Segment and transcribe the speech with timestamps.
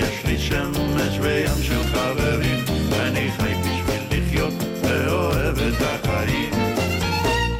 [0.00, 6.50] יש לי שמש וים של חברים ואני חי בשביל לחיות ואוהב את החיים.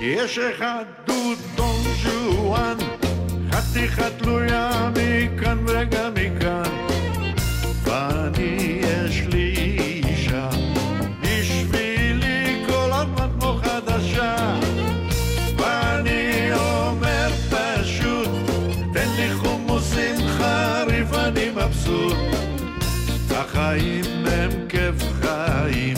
[0.00, 2.77] יש אחד דוד דון ז'ואן
[3.50, 6.72] חתיכה תלויה מכאן וגם מכאן.
[7.84, 9.29] ואני יש לי
[23.70, 25.97] החיים הם כיף חיים.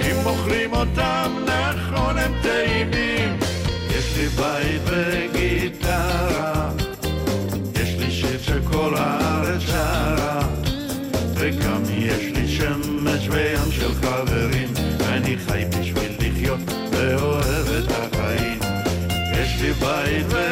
[0.00, 3.38] אם מוכרים אותם נכון הם טעימים.
[3.90, 6.70] יש לי בית וגיטרה
[7.74, 10.48] יש לי שיר שכל הארץ שרה.
[11.34, 16.60] וגם יש לי שמש וים של חברים ואני חי בשביל לחיות
[16.90, 18.58] ואוהב את החיים.
[19.32, 20.43] יש לי בית וגיטרה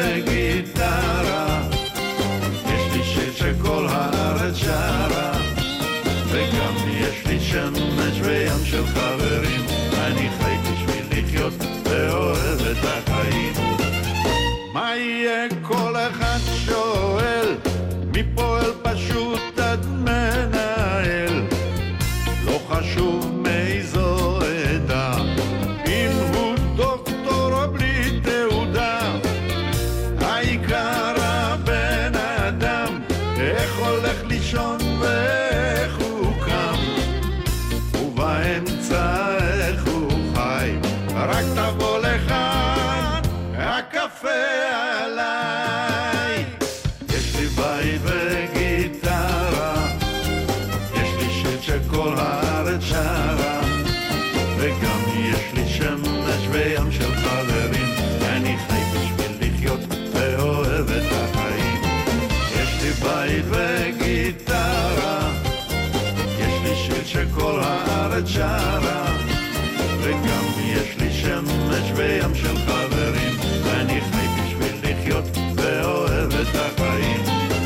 [68.13, 69.17] הארץ שרה.
[70.01, 75.25] וגם יש לי שמש וים של חברים ואני חי בשביל לחיות
[75.55, 77.21] ואוהב את החיים.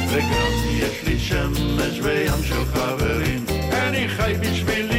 [0.10, 4.97] וגם יש לי שמש וים של חברים אני חי בשביל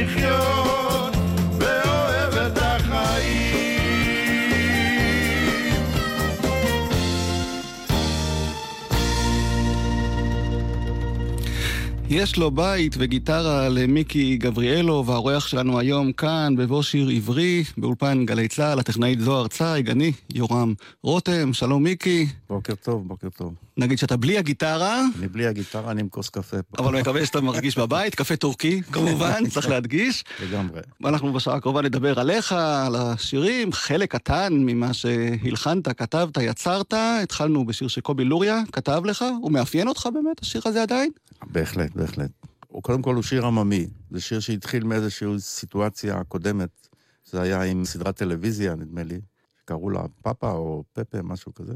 [12.20, 18.49] יש לו בית וגיטרה למיקי גבריאלו, והאורח שלנו היום כאן בבוא שיר עברי, באולפן גלי
[18.49, 22.26] צה"ל, הטכנאית זוהר צייג, אני יורם רותם, שלום מיקי.
[22.49, 23.55] בוקר טוב, בוקר טוב.
[23.78, 26.62] נגיד שאתה בלי הגיטרה, אני בלי הגיטרה, אני עם כוס קפה.
[26.62, 26.82] פה.
[26.82, 30.25] אבל מקווה שאתה מרגיש בבית, קפה טורקי כמובן, צריך להדגיש.
[30.42, 30.80] לגמרי.
[31.00, 36.94] ואנחנו בשעה הקרובה נדבר עליך, על השירים, חלק קטן ממה שהלחנת, כתבת, יצרת.
[37.22, 41.10] התחלנו בשיר שקובי לוריה כתב לך, הוא מאפיין אותך באמת, השיר הזה עדיין?
[41.46, 42.30] בהחלט, בהחלט.
[42.69, 43.86] הוא קודם כל הוא שיר עממי.
[44.10, 46.88] זה שיר שהתחיל מאיזושהי סיטואציה קודמת.
[47.25, 49.20] זה היה עם סדרת טלוויזיה, נדמה לי.
[49.64, 51.75] קראו לה פאפה או פפה, משהו כזה.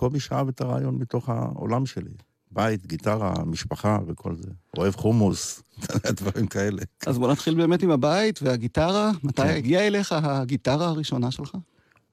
[0.00, 2.10] קובי שאב את הרעיון מתוך העולם שלי.
[2.50, 4.48] בית, גיטרה, משפחה וכל זה.
[4.76, 5.62] אוהב חומוס,
[6.20, 6.82] דברים כאלה.
[7.06, 9.10] אז בוא נתחיל באמת עם הבית והגיטרה.
[9.22, 9.48] מתי כן.
[9.48, 11.56] הגיעה אליך הגיטרה הראשונה שלך?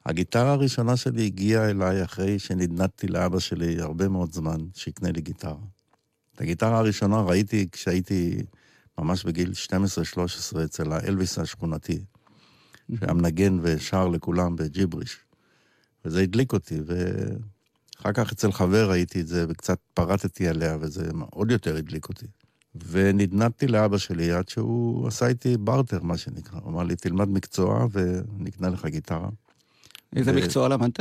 [0.05, 5.55] הגיטרה הראשונה שלי הגיעה אליי אחרי שנדנדתי לאבא שלי הרבה מאוד זמן, שיקנה לי גיטרה.
[6.35, 8.37] את הגיטרה הראשונה ראיתי כשהייתי
[8.97, 9.51] ממש בגיל
[10.55, 11.99] 12-13 אצל האלוויס השכונתי,
[12.99, 15.17] שהיה מנגן ושר לכולם בג'יבריש.
[16.05, 16.79] וזה הדליק אותי,
[17.99, 22.25] ואחר כך אצל חבר ראיתי את זה וקצת פרטתי עליה, וזה עוד יותר הדליק אותי.
[22.87, 26.59] ונדנדתי לאבא שלי עד שהוא עשה איתי בארטר, מה שנקרא.
[26.59, 29.29] הוא אמר לי, תלמד מקצוע ונקנה לך גיטרה.
[30.15, 30.99] איזה ו- מקצוע למדת?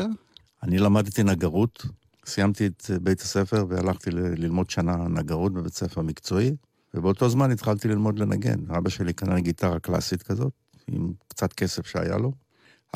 [0.63, 1.87] אני למדתי נגרות,
[2.27, 6.57] סיימתי את בית הספר והלכתי ל- ללמוד שנה נגרות בבית ספר מקצועי,
[6.95, 8.71] ובאותו זמן התחלתי ללמוד לנגן.
[8.71, 10.53] אבא שלי קנה גיטרה קלאסית כזאת,
[10.87, 12.33] עם קצת כסף שהיה לו.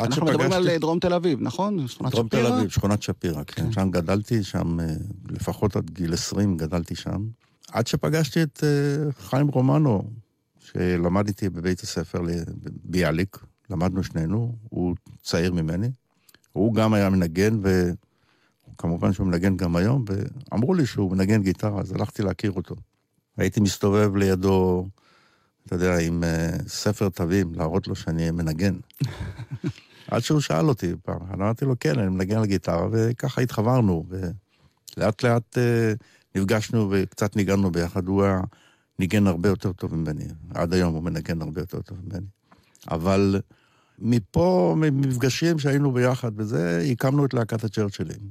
[0.05, 1.89] אנחנו מדברים על אה, דרום תל אביב, נכון?
[1.89, 2.59] שכונת דרום תל שפירא?
[2.59, 3.63] אביב, שכונת שפירא, כן.
[3.65, 3.73] כן.
[3.73, 4.87] שם גדלתי, שם אה,
[5.29, 7.27] לפחות עד גיל 20 גדלתי שם.
[7.73, 10.11] עד שפגשתי את אה, חיים רומנו,
[10.59, 12.21] שלמד איתי בבית הספר
[12.85, 13.37] בביאליק,
[13.71, 15.91] למדנו שנינו, הוא צעיר ממני.
[16.53, 17.61] הוא גם היה מנגן,
[18.75, 20.05] וכמובן שהוא מנגן גם היום,
[20.53, 22.75] ואמרו לי שהוא מנגן גיטרה, אז הלכתי להכיר אותו.
[23.37, 24.87] הייתי מסתובב לידו,
[25.67, 26.25] אתה יודע, עם
[26.67, 28.75] ספר תווים, להראות לו שאני מנגן.
[30.11, 35.23] עד שהוא שאל אותי פעם, אמרתי לו, כן, אני מנגן על גיטרה, וככה התחברנו, ולאט
[35.23, 35.93] לאט אה,
[36.35, 38.09] נפגשנו וקצת ניגענו ביחד.
[38.09, 38.41] הוא היה
[38.99, 40.25] ניגן הרבה יותר טוב ממני,
[40.55, 42.27] עד היום הוא מנגן הרבה יותר טוב ממני.
[42.91, 43.41] אבל
[43.99, 48.31] מפה, ממפגשים שהיינו ביחד וזה, הקמנו את להקת הצ'רצ'ילים.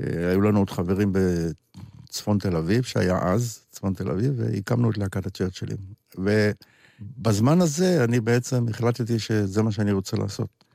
[0.00, 4.98] אה, היו לנו עוד חברים בצפון תל אביב, שהיה אז צפון תל אביב, והקמנו את
[4.98, 5.76] להקת הצ'רצ'ילים.
[6.18, 10.65] ובזמן הזה אני בעצם החלטתי שזה מה שאני רוצה לעשות.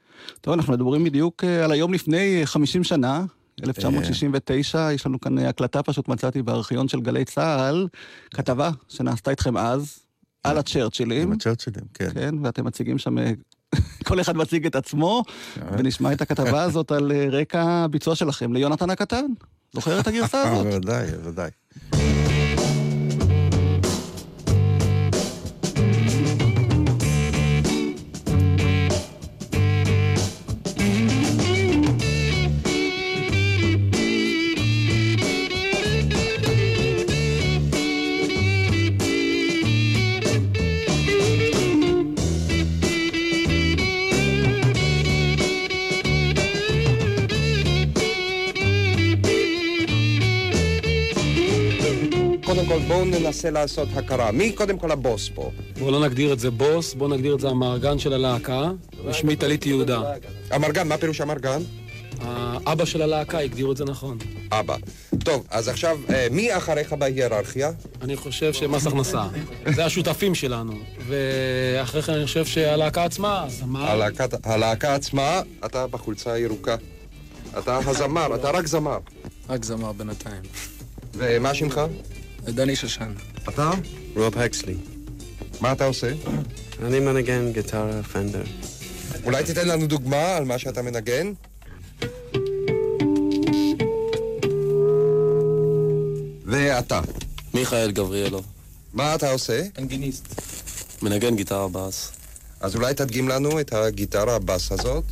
[0.42, 3.26] טוב, אנחנו מדברים בדיוק אה, על היום לפני אה, 50 שנה,
[3.64, 7.88] 1969, יש לנו כאן אה, הקלטה פשוט מצאתי בארכיון של גלי צה"ל,
[8.34, 10.00] כתבה שנעשתה איתכם אז,
[10.44, 12.10] על הצ'רצ'ילים, עם הצ'רצ'ילים, כן.
[12.14, 13.32] כן, ואתם מציגים שם, אה,
[14.08, 15.24] כל אחד מציג את עצמו,
[15.56, 15.62] כן.
[15.78, 19.26] ונשמע את הכתבה הזאת על אה, רקע הביצוע שלכם ליונתן הקטן.
[19.74, 20.66] זוכר את הגרסה הזאת?
[20.68, 21.50] בוודאי, בוודאי.
[52.92, 54.32] בואו ננסה לעשות הכרה.
[54.32, 55.52] מי קודם כל הבוס פה?
[55.80, 58.72] בואו לא נגדיר את זה בוס, בואו נגדיר את זה המארגן של הלהקה.
[59.06, 60.02] ושמי טלית יהודה.
[60.56, 61.62] אמרגן, מה פירוש אמרגן?
[62.22, 64.18] האבא של הלהקה הגדירו את זה נכון.
[64.52, 64.76] אבא.
[65.24, 67.72] טוב, אז עכשיו, אה, מי אחריך בהיררכיה?
[68.02, 69.24] אני חושב שמס הכנסה.
[69.76, 70.74] זה השותפים שלנו.
[71.08, 73.86] ואחרי כן אני חושב שהלהקה עצמה, הזמר...
[73.92, 76.76] הלהקת- הלהקה עצמה, אתה בחולצה הירוקה.
[77.60, 78.98] אתה הזמר, אתה רק זמר.
[79.50, 80.42] רק זמר בינתיים.
[81.14, 81.82] ומה שמך?
[82.46, 83.14] דני שושן.
[83.50, 83.72] אתה?
[84.16, 84.76] רוב הקסלי.
[85.62, 86.14] מה אתה עושה?
[86.86, 88.44] אני מנגן גיטרה פנדר.
[89.24, 91.34] אולי תיתן לנו דוגמה על מה שאתה מנגן?
[96.46, 97.02] ואתה,
[97.54, 98.46] מיכאל גבריאלוב,
[98.94, 99.64] מה אתה עושה?
[99.78, 100.42] אנגיניסט.
[101.02, 102.12] מנגן גיטרה בס.
[102.60, 105.04] אז אולי תדגים לנו את הגיטרה הבאס הזאת?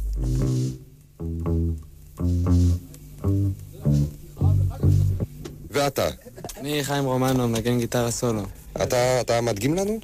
[5.71, 6.09] ואתה,
[6.59, 8.41] אני חיים רומנו, מנגן גיטרה סולו.
[8.83, 9.99] אתה, אתה מדגים לנו?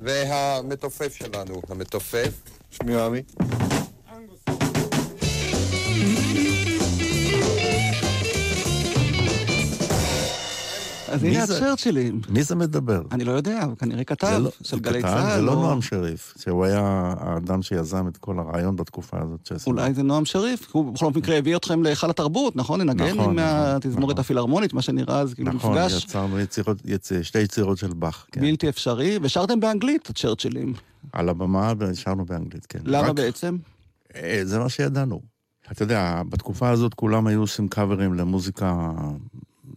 [0.00, 2.32] והמתופף שלנו, המתופף,
[2.70, 3.22] שמי עמי.
[11.10, 11.42] אז הנה?
[11.44, 12.20] הצ'רצ'ילים.
[12.28, 13.02] מי זה מדבר?
[13.12, 15.36] אני לא יודע, הוא כנראה כתב לא- של גלי צה"ל.
[15.36, 16.80] זה לא או- נועם שריף, שהוא היה
[17.20, 19.46] האדם שיזם את כל הרעיון בתקופה הזאת.
[19.46, 19.76] שעשינו.
[19.76, 22.80] אולי זה נועם שריף, הוא בכל מקרה הביא אתכם להיכל התרבות, נכון?
[22.80, 23.40] לנגן נכון, עם נכון,
[23.76, 24.20] התזמורת נכון.
[24.20, 27.10] הפילהרמונית, מה שנראה אז כאילו נכון, מפגש יצרנו יצירות, יצ...
[27.22, 28.40] שתי יצירות של באך, כן.
[28.40, 30.74] בלתי אפשרי, ושרתם באנגלית, הצ'רצ'ילים.
[31.12, 32.78] על הבמה ושרנו באנגלית, כן.
[32.84, 33.56] למה רק- בעצם?
[34.16, 35.20] אה, זה מה שידענו.
[35.72, 38.90] אתה יודע, בתקופה הזאת כולם היו עושים קאברים למוזיקה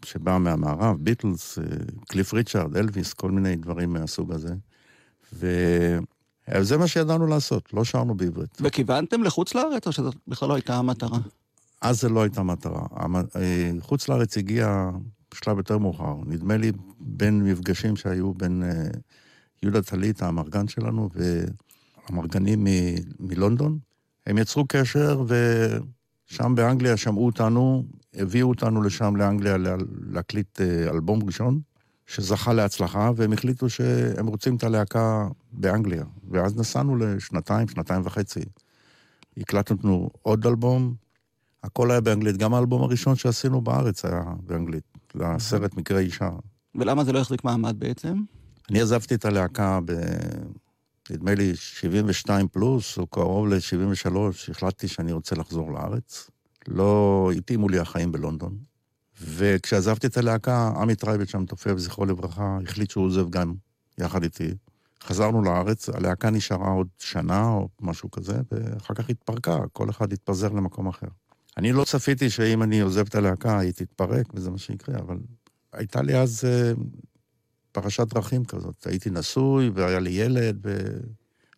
[0.05, 1.63] שבאה מהמערב, ביטלס, אה,
[2.07, 4.53] קליף ריצ'רד, אלוויס, כל מיני דברים מהסוג הזה.
[5.33, 8.57] וזה מה שידענו לעשות, לא שרנו בעברית.
[8.61, 11.19] וכיוונתם לחוץ לארץ, או שזאת בכלל לא הייתה המטרה?
[11.81, 12.85] אז זה לא הייתה מטרה.
[13.35, 14.89] אה, חוץ לארץ הגיע
[15.31, 16.15] בשלב יותר מאוחר.
[16.25, 18.87] נדמה לי בין מפגשים שהיו בין אה,
[19.63, 21.09] יהודה טלית, האמרגן שלנו,
[22.09, 23.79] המרגנים מ- מלונדון.
[24.25, 29.75] הם יצרו קשר, ושם באנגליה שמעו אותנו, הביאו אותנו לשם לאנגליה לה-
[30.11, 31.59] להקליט אה, אלבום ראשון,
[32.07, 36.03] שזכה להצלחה, והם החליטו שהם רוצים את הלהקה באנגליה.
[36.31, 38.39] ואז נסענו לשנתיים, שנתיים וחצי.
[39.37, 40.95] הקלטנו עוד אלבום,
[41.63, 42.37] הכל היה באנגלית.
[42.37, 44.83] גם האלבום הראשון שעשינו בארץ היה באנגלית,
[45.15, 46.29] לסרט מקרה אישה.
[46.75, 48.21] ולמה זה לא החזיק מעמד בעצם?
[48.69, 49.91] אני עזבתי את הלהקה ב...
[51.09, 54.15] נדמה לי 72 פלוס, או קרוב ל-73,
[54.51, 56.29] החלטתי שאני רוצה לחזור לארץ.
[56.67, 58.57] לא התאימו לי החיים בלונדון.
[59.21, 63.53] וכשעזבתי את הלהקה, עמי טרייבטש המתופף, זכרו לברכה, החליט שהוא עוזב גם
[63.97, 64.53] יחד איתי.
[65.03, 70.49] חזרנו לארץ, הלהקה נשארה עוד שנה או משהו כזה, ואחר כך התפרקה, כל אחד התפזר
[70.49, 71.07] למקום אחר.
[71.57, 75.17] אני לא צפיתי שאם אני עוזב את הלהקה, היא תתפרק, וזה מה שיקרה, אבל
[75.73, 76.71] הייתה לי אז אה,
[77.71, 78.87] פרשת דרכים כזאת.
[78.87, 80.65] הייתי נשוי, והיה לי ילד,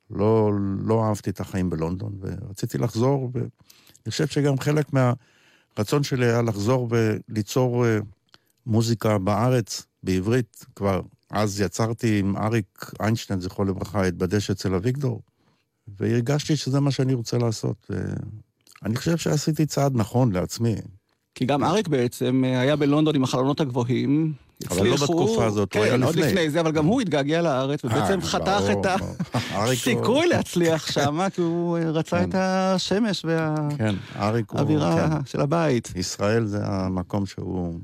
[0.10, 3.32] ולא לא אהבתי את החיים בלונדון, ורציתי לחזור,
[4.06, 8.00] ואני חושב שגם חלק מהרצון שלי היה לחזור וליצור אה,
[8.66, 15.22] מוזיקה בארץ, בעברית, כבר אז יצרתי עם אריק איינשטיין, זכרו לברכה, את בדש אצל אביגדור,
[16.00, 17.92] והרגשתי שזה מה שאני רוצה לעשות.
[18.84, 20.76] אני חושב שעשיתי צעד נכון לעצמי.
[21.36, 24.34] כי גם אריק בעצם אה, היה בלונדון עם החלונות הגבוהים.
[24.72, 26.32] אבל לא בתקופה הזאת, הוא כן, היה עוד לפני.
[26.32, 28.86] לפני זה, אבל גם הוא התגעגע לארץ, ובעצם אה, חתך ברור, את
[29.52, 32.30] הסיכוי להצליח שם, כי הוא רצה כן.
[32.30, 33.26] את השמש
[33.78, 33.96] כן.
[34.16, 35.26] והאווירה כן.
[35.26, 35.94] של הבית.
[35.96, 37.80] ישראל זה המקום שהוא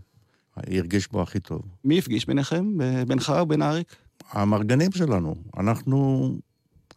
[0.57, 1.61] הרגיש בו הכי טוב.
[1.85, 2.77] מי הפגיש ביניכם?
[3.07, 3.95] בינך ובין אריק?
[4.31, 6.29] המרגנים שלנו, אנחנו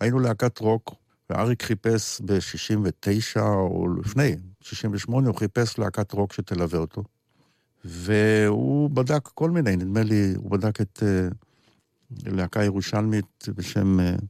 [0.00, 0.94] היינו להקת רוק,
[1.30, 7.04] ואריק חיפש ב-69 או לפני, 68, הוא חיפש להקת רוק שתלווה אותו.
[7.84, 11.34] והוא בדק כל מיני, נדמה לי, הוא בדק את uh,
[12.26, 14.24] להקה ירושלמית בשם uh,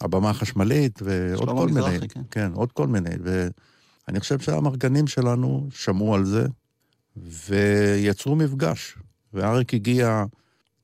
[0.00, 2.08] הבמה החשמלית, ועוד כל מזרחי, מיני.
[2.08, 2.22] כן.
[2.30, 3.14] כן, עוד כל מיני.
[3.22, 6.46] ואני חושב שהמרגנים שלנו שמעו על זה,
[7.16, 8.96] ויצרו מפגש.
[9.32, 10.24] ואריק הגיע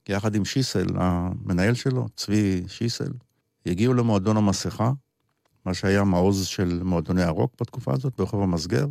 [0.09, 3.13] יחד עם שיסל, המנהל שלו, צבי שיסל,
[3.67, 4.93] הגיעו למועדון המסכה,
[5.67, 8.87] מה שהיה מעוז של מועדוני הרוק בתקופה הזאת, ברחוב המסגר,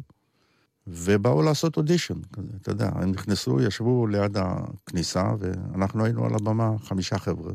[0.87, 6.75] ובאו לעשות אודישן, כזה, אתה יודע, הם נכנסו, ישבו ליד הכניסה, ואנחנו היינו על הבמה
[6.79, 7.53] חמישה חבר'ה.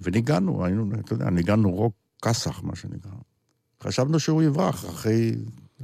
[0.00, 3.10] וניגענו, היינו, אתה יודע, ניגענו רוק כסח, מה שנקרא.
[3.82, 5.34] חשבנו שהוא יברח, אחרי...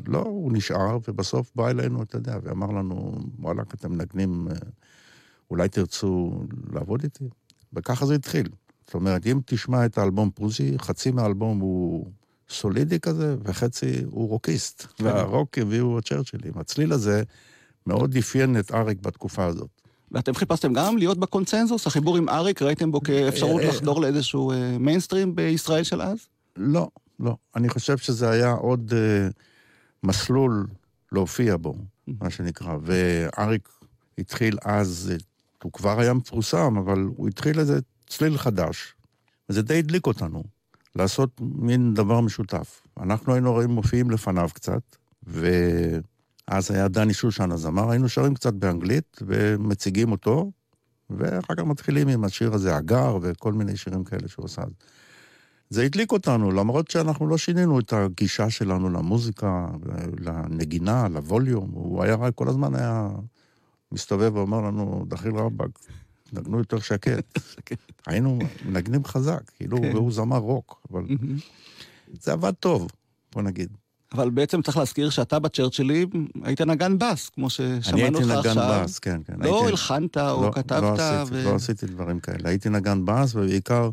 [0.06, 4.54] לא, הוא נשאר, ובסוף בא אלינו, אתה יודע, ואמר לנו, וואלכ, אתם מנגנים, אה,
[5.50, 7.28] אולי תרצו לעבוד איתי?
[7.72, 8.48] וככה זה התחיל.
[8.86, 12.10] זאת אומרת, אם תשמע את האלבום פרוזי, חצי מהאלבום הוא
[12.50, 14.86] סולידי כזה, וחצי הוא רוקיסט.
[15.00, 16.52] והרוק הביאו צ'רצ'ילים.
[16.56, 17.22] הצליל הזה
[17.86, 19.68] מאוד אפיין את אריק בתקופה הזאת.
[20.12, 21.86] ואתם חיפשתם גם להיות בקונצנזוס?
[21.86, 26.18] החיבור עם אריק, ראיתם בו כאפשרות אה, לחדור לאיזשהו אה, מיינסטרים בישראל של אז?
[26.56, 26.88] לא,
[27.20, 27.36] לא.
[27.56, 29.32] אני חושב שזה היה עוד uh,
[30.02, 30.66] מסלול
[31.12, 31.74] להופיע בו,
[32.06, 32.76] מה שנקרא.
[32.82, 33.68] ואריק
[34.18, 35.16] התחיל אז, אה,
[35.62, 38.94] הוא כבר היה מפורסם, אבל הוא התחיל איזה צליל חדש,
[39.48, 40.44] וזה די הדליק אותנו,
[40.98, 42.80] לעשות מין דבר משותף.
[43.00, 49.18] אנחנו היינו הרי מופיעים לפניו קצת, ואז היה דני שושן הזמר, היינו שרים קצת באנגלית,
[49.26, 50.50] ומציגים אותו,
[51.10, 54.62] ואחר כך מתחילים עם השיר הזה, הגר, וכל מיני שירים כאלה שהוא עשה.
[55.70, 59.66] זה הדליק אותנו, למרות שאנחנו לא שינינו את הגישה שלנו למוזיקה,
[60.20, 61.70] לנגינה, לווליום.
[61.72, 63.08] הוא היה כל הזמן היה
[63.92, 65.78] מסתובב ואומר לנו, דחיל רבאק,
[66.32, 67.38] נגנו יותר שקט.
[68.06, 69.90] היינו מנגנים חזק, כאילו, כן.
[69.96, 71.04] והוא זמר רוק, אבל
[72.20, 72.88] זה עבד טוב,
[73.32, 73.68] בוא נגיד.
[74.12, 76.08] אבל בעצם צריך להזכיר שאתה בצ'רצ'ילים
[76.42, 78.80] היית נגן בס, כמו אני ששמענו הייתי אותך נגן עכשיו.
[78.84, 79.34] בס, כן, כן.
[79.38, 80.82] לא הייתי- הלחנת או לא, כתבת.
[80.82, 82.48] לא עשיתי, ו- לא עשיתי דברים כאלה.
[82.48, 83.90] הייתי נגן בס, ובעיקר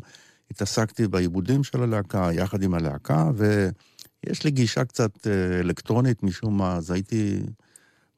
[0.50, 6.76] התעסקתי בעיבודים של הלהקה, יחד עם הלהקה, ויש לי גישה קצת אה, אלקטרונית משום מה,
[6.76, 7.38] אז הייתי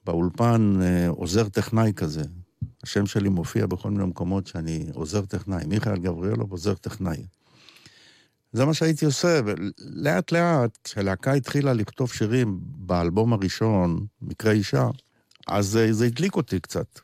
[0.04, 2.22] באולפן אה, עוזר טכנאי כזה.
[2.82, 5.64] השם שלי מופיע בכל מיני מקומות שאני עוזר טכנאי.
[5.66, 7.26] מיכאל גבריאלוב עוזר טכנאי.
[8.52, 14.88] זה מה שהייתי עושה, ולאט לאט, כשהלהקה התחילה לכתוב שירים באלבום הראשון, מקרה אישה,
[15.46, 17.00] אז אה, זה הדליק אותי קצת.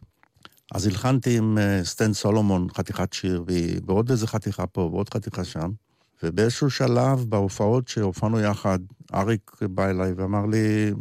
[0.73, 3.45] אז הלחנתי עם אה, סטן סולומון חתיכת שיר,
[3.87, 5.71] ועוד איזה חתיכה פה, ועוד חתיכה שם.
[6.23, 8.78] ובאיזשהו שלב, בהופעות שהופענו יחד,
[9.14, 10.93] אריק בא אליי ואמר לי,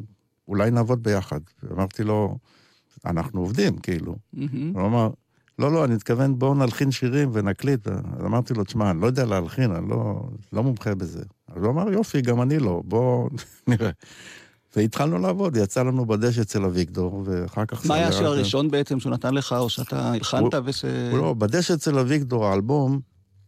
[0.48, 1.40] אולי נעבוד ביחד.
[1.64, 2.38] ואמרתי לו,
[3.06, 4.16] אנחנו עובדים, כאילו.
[4.34, 4.72] מהמם.
[4.78, 5.10] הוא אמר,
[5.60, 7.88] לא, לא, אני מתכוון, בואו נלחין שירים ונקליט.
[7.88, 10.22] אז אמרתי לו, תשמע, אני לא יודע להלחין, אני לא,
[10.54, 11.24] לא מומחה בזה.
[11.56, 13.30] אז הוא אמר, יופי, גם אני לא, בואו
[13.68, 13.90] נראה.
[14.76, 17.86] והתחלנו לעבוד, יצא לנו בדשא אצל אביגדור, ואחר כך...
[17.86, 18.28] מה היה השיר.
[18.28, 20.86] הראשון בעצם שהוא נתן לך, או שאתה הלחנת הוא- וש...
[21.12, 23.00] הוא לא, בדשא אצל אביגדור, האלבום,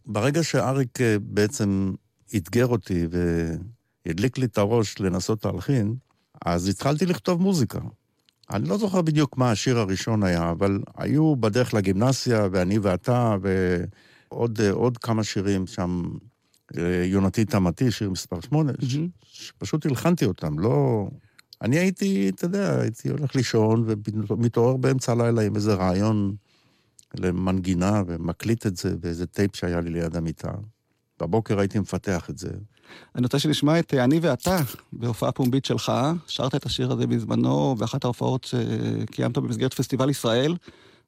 [0.06, 1.94] ברגע שאריק אה, בעצם
[2.36, 3.08] אתגר אותי
[4.06, 5.96] והדליק לי את הראש לנסות להלחין,
[6.46, 7.80] אז התחלתי לכתוב מוזיקה.
[8.54, 14.62] אני לא זוכר בדיוק מה השיר הראשון היה, אבל היו בדרך לגימנסיה, ואני ואתה, ועוד
[14.72, 16.04] עוד כמה שירים שם,
[16.78, 21.08] אה, יונתי תמתי, שיר מספר שמונה, ש- שפשוט הלחנתי אותם, לא...
[21.62, 26.36] אני הייתי, אתה יודע, הייתי הולך לישון ומתעורר באמצע הלילה עם איזה רעיון
[27.20, 30.52] למנגינה, ומקליט את זה באיזה טייפ שהיה לי ליד המיטה.
[31.20, 32.50] בבוקר הייתי מפתח את זה.
[33.16, 34.58] אני רוצה שנשמע את אה, אני ואתה
[34.94, 35.92] בהופעה פומבית שלך.
[36.28, 40.56] שרת את השיר הזה בזמנו באחת ההופעות שקיימת במסגרת פסטיבל ישראל,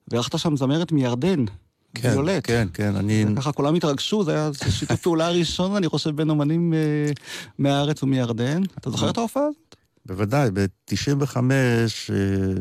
[0.07, 1.46] ואירחת שם זמרת מירדן,
[1.93, 2.48] כן, ויולט.
[2.48, 3.25] כן, כן, אני...
[3.34, 7.12] וככה כולם התרגשו, זה היה שיתוף פעולה ראשון, אני חושב, בין אומנים אה,
[7.60, 8.62] מהארץ ומירדן.
[8.77, 9.75] אתה זוכר את ההופעה הזאת?
[10.05, 11.38] בוודאי, ב-95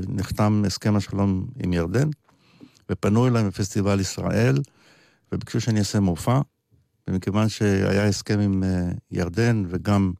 [0.08, 2.08] נחתם הסכם השלום עם ירדן,
[2.90, 4.56] ופנו אליי מפסטיבל ישראל,
[5.32, 6.40] וביקשו שאני אעשה מופע,
[7.10, 10.12] ומכיוון שהיה הסכם עם אה, ירדן, וגם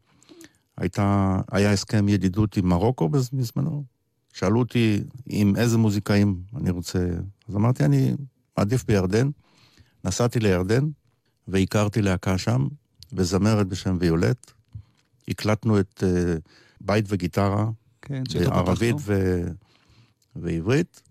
[0.77, 3.85] הייתה, היה הסכם ידידות עם מרוקו בז- בזמנו,
[4.33, 6.99] שאלו אותי עם איזה מוזיקאים אני רוצה,
[7.49, 8.15] אז אמרתי, אני
[8.59, 9.31] מעדיף בירדן.
[10.05, 10.85] נסעתי לירדן,
[11.49, 12.67] והכרתי להקה שם,
[13.13, 14.53] וזמרת בשם ויולט.
[15.29, 16.35] הקלטנו את אה,
[16.81, 17.71] בית וגיטרה,
[18.03, 18.95] כן, בערבית.
[19.01, 19.43] ו...
[20.37, 21.03] ועברית,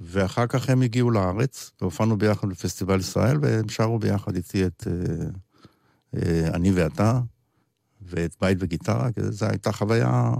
[0.00, 5.26] ואחר כך הם הגיעו לארץ, והופענו ביחד בפסטיבל ישראל, והם שרו ביחד איתי את אה,
[6.16, 7.20] אה, אני ואתה,
[8.02, 10.32] ואת בית וגיטרה, כי זו הייתה חוויה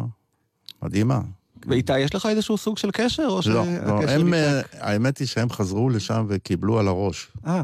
[0.82, 1.20] מדהימה.
[1.66, 4.74] ואיתה יש לך איזשהו סוג של קשר, או לא, שהקשר לא, הם, ניתק?
[4.74, 7.32] אה, האמת היא שהם חזרו לשם וקיבלו על הראש.
[7.46, 7.62] אה,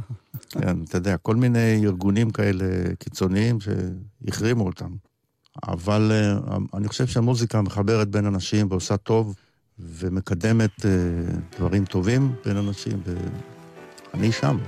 [0.49, 2.65] כן, אתה יודע, כל מיני ארגונים כאלה
[2.99, 4.91] קיצוניים שהחרימו אותם.
[5.69, 6.13] אבל
[6.75, 9.35] אני חושב שהמוזיקה מחברת בין אנשים ועושה טוב,
[9.83, 10.91] ומקדמת אה,
[11.59, 13.01] דברים טובים בין אנשים,
[14.15, 14.59] ואני שם.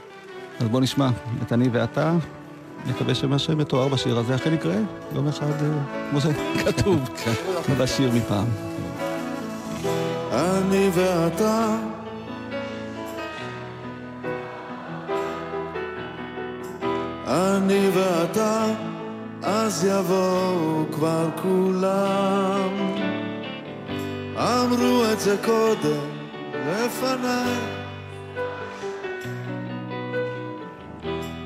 [0.61, 1.11] אז בוא נשמע
[1.43, 2.17] את אני ואתה.
[2.87, 4.77] נקווה שמה שמתואר בשיר הזה אכן יקרה
[5.15, 7.01] יום אחד, אה, כמו שכתוב
[7.81, 8.47] בשיר מפעם.
[10.33, 11.77] אני ואתה
[17.27, 18.67] אני ואתה
[19.43, 22.69] אז יבואו כבר כולם
[24.43, 26.09] אמרו את זה קודם
[26.55, 27.59] לפניי.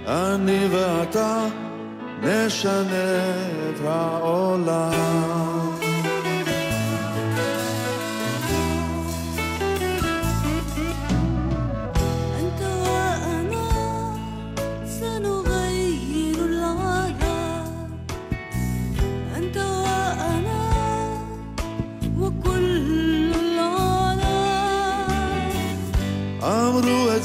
[0.07, 1.47] אני ואתה
[2.23, 3.21] נשנה
[3.71, 5.56] את העולם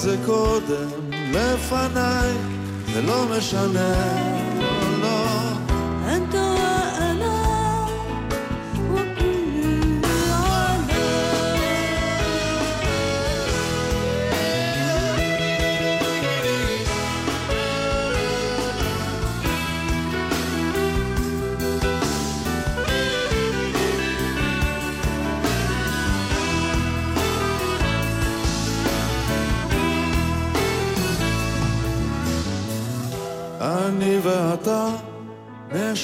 [0.02, 0.90] זה קודם
[1.32, 2.34] לפניי,
[2.94, 4.31] זה לא משנה,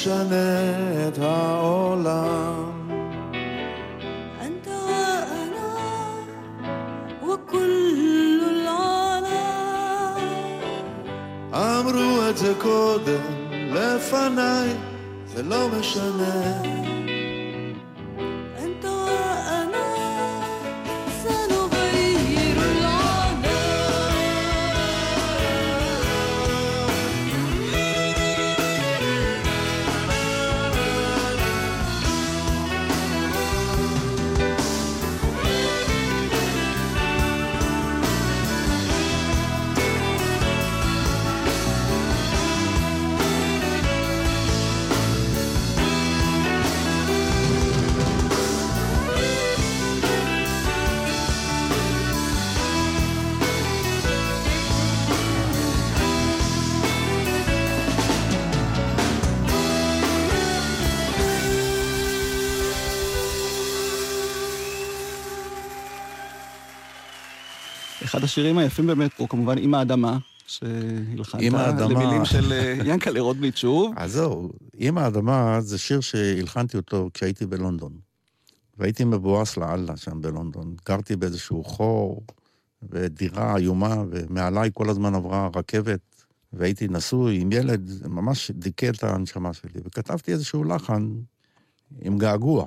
[0.08, 2.64] תשנה את העולם.
[11.54, 14.70] אמרו את זה קודם, לפניי,
[15.26, 16.97] זה לא משנה.
[68.38, 71.42] השירים היפים באמת הוא כמובן עם האדמה, שהלחנת.
[71.80, 73.94] למילים של אה, ינקלה רוטבליט שוב.
[73.96, 77.94] אז זהו, עם האדמה זה שיר שהלחנתי אותו כשהייתי בלונדון.
[78.78, 80.76] והייתי מבואס לאללה שם בלונדון.
[80.88, 82.24] גרתי באיזשהו חור,
[82.90, 89.54] ודירה איומה, ומעליי כל הזמן עברה רכבת והייתי נשוי עם ילד, ממש דיכא את הנשמה
[89.54, 89.82] שלי.
[89.86, 91.10] וכתבתי איזשהו לחן
[92.02, 92.66] עם געגוע.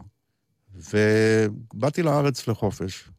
[0.75, 3.11] ובאתי לארץ לחופש.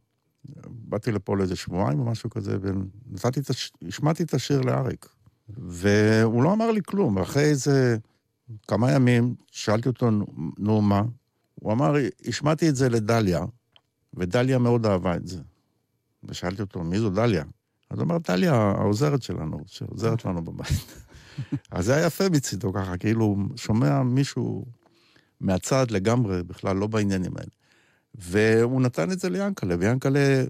[0.92, 3.72] באתי לפה לאיזה שבועיים או משהו כזה, ונתתי את הש...
[3.88, 5.10] השמעתי את השיר לאריק.
[5.58, 7.98] והוא לא אמר לי כלום, ואחרי איזה
[8.68, 10.10] כמה ימים שאלתי אותו,
[10.58, 11.02] נו מה?
[11.56, 11.94] הוא אמר,
[12.28, 13.46] השמעתי את זה לדליה,
[14.14, 15.42] ודליה מאוד אהבה את זה.
[16.24, 17.44] ושאלתי אותו, מי זו דליה?
[17.90, 21.04] אז הוא אמר, דליה, העוזרת שלנו, שעוזרת לנו בבית.
[21.72, 24.66] אז זה היה יפה מצידו ככה, כאילו, שומע מישהו
[25.40, 27.52] מהצד לגמרי, בכלל לא בעניינים האלה.
[28.16, 30.44] והוא נתן את זה ליאנקלה, ויאנקלה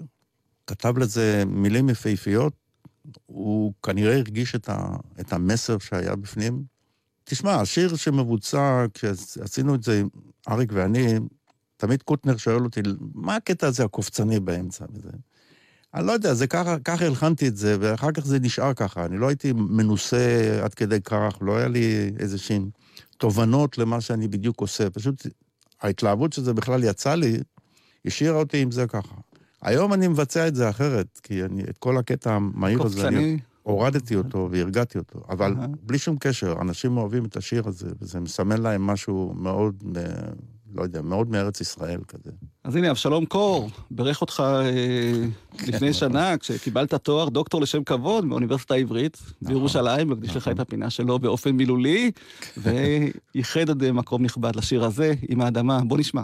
[0.71, 2.53] כתב לזה מילים יפהפיות,
[3.25, 6.63] הוא כנראה הרגיש את, ה, את המסר שהיה בפנים.
[7.23, 10.03] תשמע, השיר שמבוצע, כשעשינו את זה,
[10.49, 11.15] אריק ואני,
[11.77, 12.81] תמיד קוטנר שואל אותי,
[13.13, 14.85] מה הקטע הזה הקופצני באמצע?
[14.93, 15.09] וזה?
[15.93, 19.05] אני לא יודע, זה ככה, ככה הלחנתי את זה, ואחר כך זה נשאר ככה.
[19.05, 22.69] אני לא הייתי מנוסה עד כדי כך, לא היה לי איזשהן
[23.17, 24.89] תובנות למה שאני בדיוק עושה.
[24.89, 25.27] פשוט
[25.81, 27.37] ההתלהבות שזה בכלל יצא לי,
[28.05, 29.15] השאירה אותי עם זה ככה.
[29.61, 34.15] היום אני מבצע את זה אחרת, כי אני, את כל הקטע המהיר הזה, אני הורדתי
[34.15, 35.19] אותו והרגעתי אותו.
[35.29, 40.03] אבל בלי שום קשר, אנשים אוהבים את השיר הזה, וזה מסמל להם משהו מאוד, אה,
[40.75, 42.31] לא יודע, מאוד מארץ ישראל כזה.
[42.63, 45.25] אז הנה, אבשלום קור בירך אותך אה,
[45.67, 51.19] לפני שנה, כשקיבלת תואר דוקטור לשם כבוד באוניברסיטה העברית בירושלים, מקדיש לך את הפינה שלו
[51.19, 52.11] באופן מילולי,
[53.35, 55.79] וייחד עוד אה, מקום נכבד לשיר הזה, עם האדמה.
[55.83, 56.23] בוא נשמע.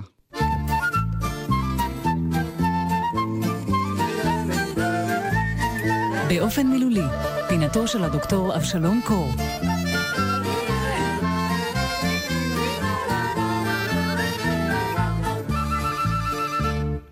[6.30, 7.08] באופן מילולי,
[7.48, 9.30] פינתו של הדוקטור אבשלום קור.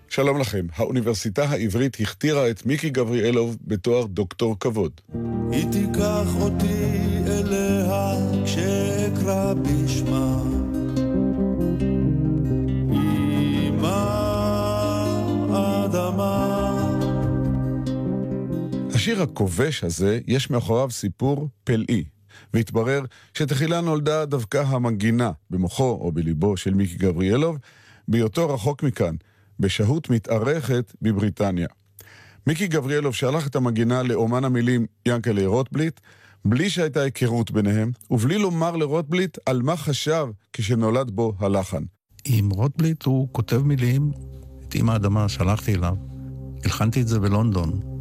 [0.08, 5.00] שלום לכם, האוניברסיטה העברית הכתירה את מיקי גבריאלוב בתואר דוקטור כבוד.
[5.50, 6.84] היא תיקח אותי
[7.26, 8.12] אליה
[8.44, 10.55] כשאקרא בשמה.
[19.06, 22.04] השיר הכובש הזה, יש מאחוריו סיפור פלאי.
[22.54, 27.58] והתברר שתחילה נולדה דווקא המנגינה במוחו או בליבו של מיקי גבריאלוב,
[28.08, 29.14] בהיותו רחוק מכאן,
[29.60, 31.68] בשהות מתארכת בבריטניה.
[32.46, 36.00] מיקי גבריאלוב שלח את המנגינה לאומן המילים ינקלה רוטבליט,
[36.44, 41.82] בלי שהייתה היכרות ביניהם, ובלי לומר לרוטבליט על מה חשב כשנולד בו הלחן.
[42.24, 44.12] עם רוטבליט הוא כותב מילים,
[44.68, 45.94] את אימא האדמה שלחתי אליו,
[46.64, 47.95] הלחנתי את זה בלונדון,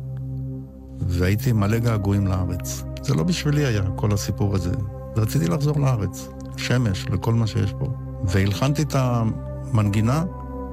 [0.99, 2.83] והייתי מלא געגועים לארץ.
[3.01, 4.71] זה לא בשבילי היה כל הסיפור הזה,
[5.15, 6.27] רציתי לחזור לארץ,
[6.57, 7.87] שמש, לכל מה שיש פה.
[8.23, 10.23] והלחנתי את המנגינה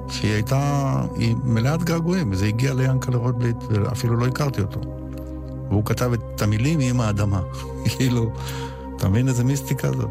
[0.08, 4.80] שהיא הייתה, היא מלאת געגועים, וזה הגיע ליאנקלה רוטבליט, ואפילו לא הכרתי אותו.
[5.68, 7.40] והוא כתב את המילים עם האדמה.
[7.96, 8.32] כאילו,
[8.96, 10.08] אתה מבין איזה מיסטיקה זו?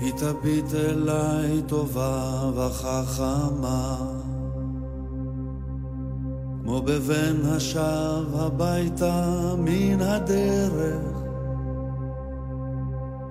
[0.00, 3.96] היא תביט אליי טובה וחכמה,
[6.64, 11.02] כמו בבן השב הביתה מן הדרך,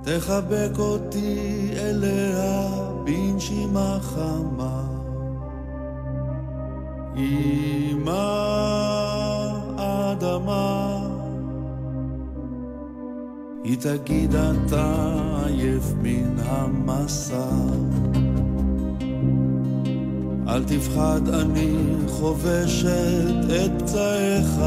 [0.03, 2.69] תחבק אותי אליה
[3.03, 4.83] בנשימה חמה.
[7.15, 8.23] אמא
[9.77, 10.99] אדמה,
[13.63, 15.15] היא תגיד אתה
[15.45, 17.49] עייף מן המסע.
[20.47, 21.75] אל תפחד אני
[22.07, 24.59] חובשת את פצעיך,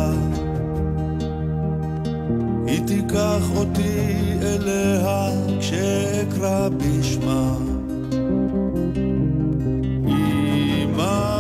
[2.67, 7.57] היא תיקח אותי אליה כשאקרא בשמה.
[10.07, 11.37] אמא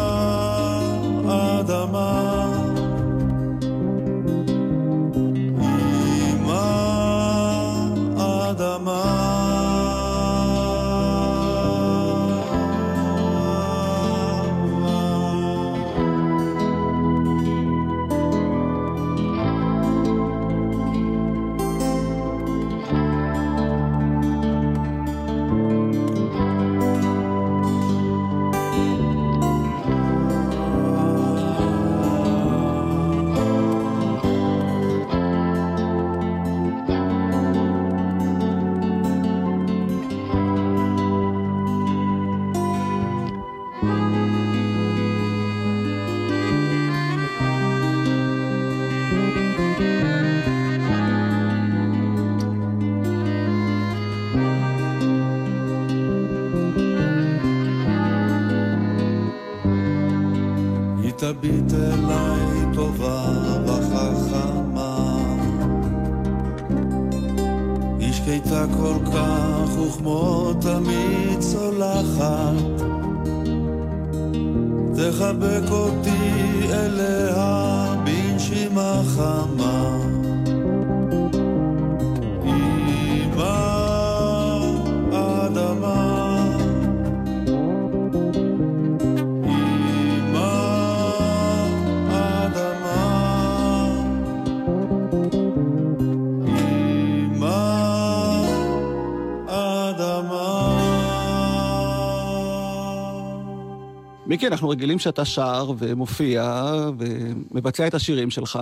[104.36, 106.64] מיקי, אנחנו רגילים שאתה שר ומופיע
[106.98, 108.58] ומבצע את השירים שלך,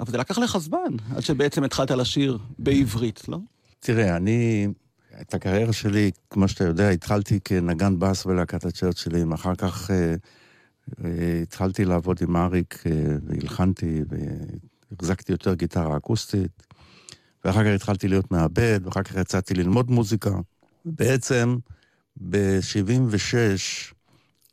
[0.00, 3.38] אבל זה לקח לך זמן עד שבעצם התחלת לשיר בעברית, לא?
[3.80, 4.68] תראה, אני,
[5.20, 10.14] את הקריירה שלי, כמו שאתה יודע, התחלתי כנגן בס בלהקת הצ'רצ'ילים, אחר כך אה,
[11.04, 12.92] אה, התחלתי לעבוד עם אריק אה,
[13.26, 14.02] והלחנתי
[14.90, 16.62] והחזקתי יותר גיטרה אקוסטית,
[17.44, 20.30] ואחר כך התחלתי להיות מעבד, ואחר כך יצאתי ללמוד מוזיקה.
[20.84, 21.56] בעצם,
[22.16, 23.97] ב-76,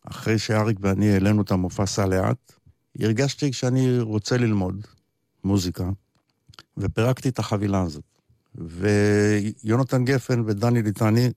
[0.05, 2.53] אחרי שאריק ואני העלינו את המופע סע לאט,
[2.99, 4.87] הרגשתי שאני רוצה ללמוד
[5.43, 5.89] מוזיקה,
[6.77, 8.03] ופירקתי את החבילה הזאת.
[8.55, 11.29] ויונתן גפן ודני ליטני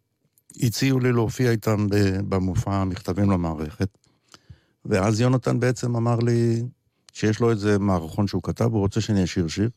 [0.60, 1.86] הציעו לי להופיע איתם
[2.28, 3.88] במופע מכתבים למערכת.
[4.84, 6.62] ואז יונתן בעצם אמר לי
[7.12, 9.70] שיש לו איזה מערכון שהוא כתב, הוא רוצה שאני אשיר שיר.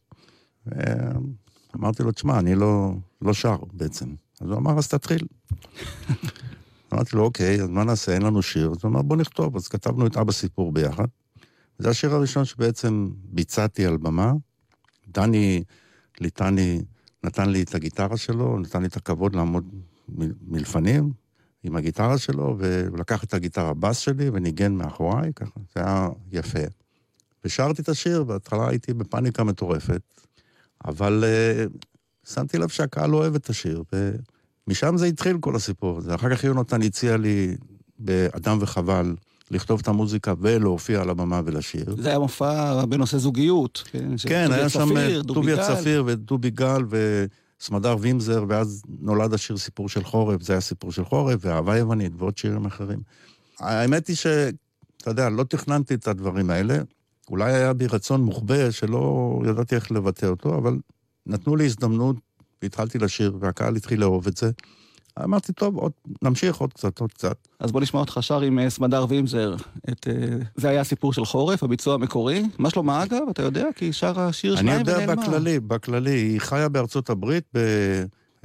[0.65, 4.13] ואמרתי לו, תשמע, אני לא, לא שר בעצם.
[4.41, 5.27] אז הוא אמר, אז תתחיל.
[6.93, 8.13] אמרתי לו, אוקיי, אז מה נעשה?
[8.13, 8.71] אין לנו שיר.
[8.71, 9.55] אז הוא אמר, בוא נכתוב.
[9.55, 11.05] אז כתבנו את אבא סיפור ביחד.
[11.77, 14.33] זה השיר הראשון שבעצם ביצעתי על במה.
[15.07, 15.63] דני
[16.19, 16.81] ליטני
[17.23, 19.65] נתן לי את הגיטרה שלו, נתן לי את הכבוד לעמוד
[20.09, 21.11] מ- מלפנים
[21.63, 26.59] עם הגיטרה שלו, ולקח את הגיטרה בס שלי וניגן מאחוריי, ככה, זה היה יפה.
[27.45, 30.01] ושרתי את השיר, בהתחלה הייתי בפאניקה מטורפת,
[30.85, 31.87] אבל uh,
[32.29, 33.83] שמתי לב שהקהל אוהב את השיר,
[34.67, 36.15] ומשם זה התחיל כל הסיפור הזה.
[36.15, 37.55] אחר כך יונתן הציע לי
[37.99, 39.15] באדם וחבל
[39.51, 41.95] לכתוב את המוזיקה ולהופיע על הבמה ולשיר.
[41.97, 43.83] זה היה מופע בנושא זוגיות.
[43.91, 45.75] כן, כן, היה שם צפיר, טוביה.
[45.75, 46.81] צפיר ודובי גל
[47.59, 52.11] וסמדר וימזר, ואז נולד השיר סיפור של חורף, זה היה סיפור של חורף, ואהבה יוונית
[52.17, 52.99] ועוד שירים אחרים.
[53.59, 56.77] האמת היא שאתה יודע, לא תכננתי את הדברים האלה.
[57.29, 60.77] אולי היה בי רצון מוחבא שלא ידעתי איך לבטא אותו, אבל
[61.25, 62.15] נתנו לי הזדמנות
[62.61, 64.51] והתחלתי לשיר, והקהל התחיל לאהוב את זה.
[65.23, 67.47] אמרתי, טוב, עוד, נמשיך עוד קצת, עוד קצת.
[67.59, 69.55] אז בוא נשמע אותך שר עם אה, סמדר וימזר.
[69.89, 72.43] את, אה, זה היה סיפור של חורף, הביצוע המקורי.
[72.59, 73.21] מה שלומה אגב?
[73.31, 73.65] אתה יודע?
[73.75, 75.21] כי היא שרה שיר אני שניים יודע ונעלמה.
[75.21, 77.53] בכללי, בכללי, היא חיה בארצות הברית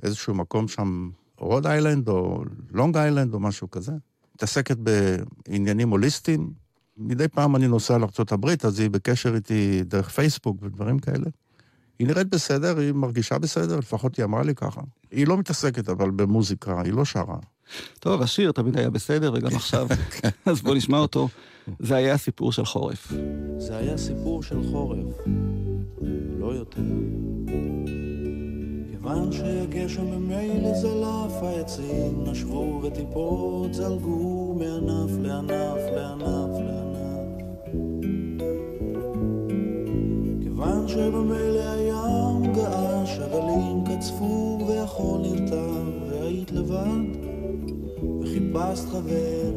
[0.02, 3.92] באיזשהו מקום שם, רוד איילנד או לונג איילנד או משהו כזה.
[4.35, 6.50] מתעסקת בעניינים הוליסטיים.
[6.96, 11.26] מדי פעם אני נוסע לארצות הברית, אז היא בקשר איתי דרך פייסבוק ודברים כאלה.
[11.99, 14.81] היא נראית בסדר, היא מרגישה בסדר, לפחות היא אמרה לי ככה.
[15.11, 17.39] היא לא מתעסקת אבל במוזיקה, היא לא שרה.
[18.01, 19.87] טוב, השיר תמיד היה בסדר, וגם עכשיו.
[20.47, 21.29] אז בוא נשמע אותו.
[21.79, 23.13] זה היה סיפור של חורף.
[23.59, 25.17] זה היה סיפור של חורף,
[26.39, 26.83] לא יותר.
[28.91, 36.97] כיוון שהגשם ממילא זלף, העצים נשבו וטיפות זלגו מענף לענף לענף לענף.
[40.43, 41.86] כיוון שבמילא געש,
[43.99, 47.07] קצפו והחול נרטב, והיית לבד,
[48.21, 49.53] וחיפשת חבר.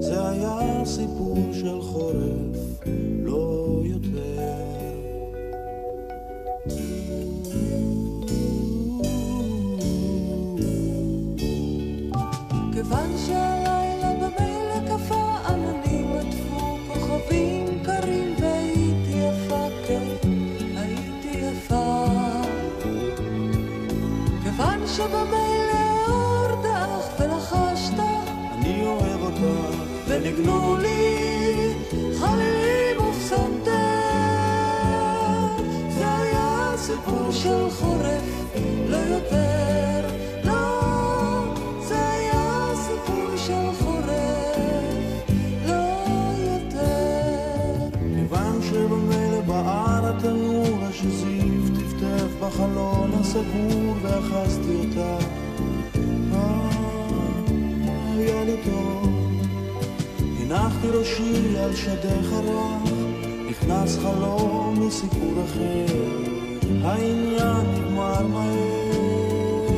[0.00, 2.84] זה היה סיפור של חורף,
[3.24, 4.39] לא יותר.
[30.30, 31.10] וניגנו לי
[52.60, 52.66] לא.
[52.74, 55.39] לא, לא הסגור ואחזתי אותה.
[60.82, 62.92] הנחתי ראשי על שדך הרך,
[63.50, 65.86] נכנס חלום מסיפור אחר,
[66.82, 69.70] העניין נגמר מהר.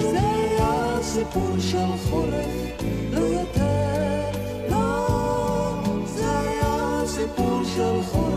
[0.00, 4.38] זה היה סיפור של חורף, לא יותר.
[4.70, 5.08] לא,
[6.06, 8.27] זה היה סיפור של חורף,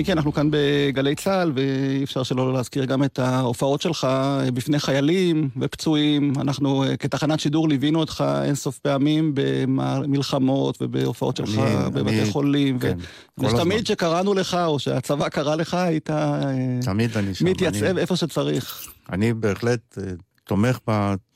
[0.00, 4.08] מיקי, אנחנו כאן בגלי צה"ל, ואי אפשר שלא להזכיר גם את ההופעות שלך
[4.54, 6.32] בפני חיילים ופצועים.
[6.40, 12.78] אנחנו אה, כתחנת שידור ליווינו אותך אינסוף פעמים במלחמות ובהופעות שלך אני- בבתי אני- חולים.
[12.78, 12.96] כן,
[13.38, 13.54] ו- כל.
[13.56, 16.40] ותמיד כשקראנו לך, או שהצבא קרא לך, היית אה,
[16.82, 17.44] תמיד אני שם.
[17.46, 18.88] מתייצב אני- איפה שצריך.
[19.12, 20.12] אני בהחלט אה,
[20.44, 20.78] תומך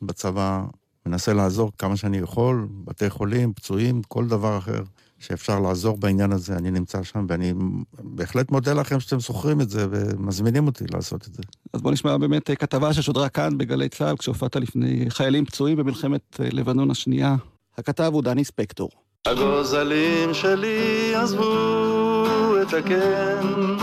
[0.02, 0.62] בצבא,
[1.06, 4.82] מנסה לעזור כמה שאני יכול, בתי חולים, פצועים, כל דבר אחר
[5.26, 7.52] שאפשר לעזור בעניין הזה, אני נמצא שם, ואני
[7.98, 11.42] בהחלט מודה לכם שאתם זוכרים את זה ומזמינים אותי לעשות את זה.
[11.72, 16.40] אז בוא נשמע באמת אה, כתבה ששודרה כאן בגלי צה"ל, כשהופעת לפני חיילים פצועים במלחמת
[16.40, 17.36] אה, לבנון השנייה.
[17.78, 18.90] הכתב הוא דני ספקטור.
[19.26, 22.26] הגוזלים שלי עזבו
[22.62, 23.74] את הקן,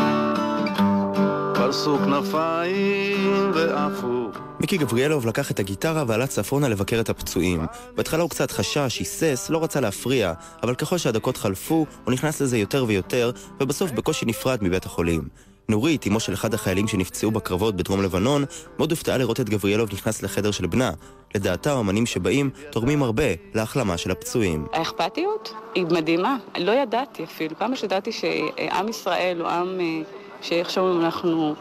[1.72, 4.30] פרסו כנפיים ועפו.
[4.60, 7.66] מיקי גבריאלוב לקח את הגיטרה ועלה צפונה לבקר את הפצועים.
[7.96, 12.58] בהתחלה הוא קצת חשש, היסס, לא רצה להפריע, אבל ככל שהדקות חלפו, הוא נכנס לזה
[12.58, 15.22] יותר ויותר, ובסוף בקושי נפרד מבית החולים.
[15.70, 18.46] נורית, אמו של אחד החיילים שנפצעו בקרבות בדרום לבנון,
[18.78, 20.92] מאוד הופתעה לראות את גבריאלוב נכנס לחדר של בנה.
[21.36, 24.68] לדעתה, האמנים שבאים תורמים הרבה להחלמה של הפצועים.
[24.74, 27.56] האכפתיות היא מדהימה, לא ידעתי אפילו.
[27.58, 30.02] פעם שידעתי שעם ישראל הוא עם אה,
[30.41, 31.56] שאיכשהו אנחנו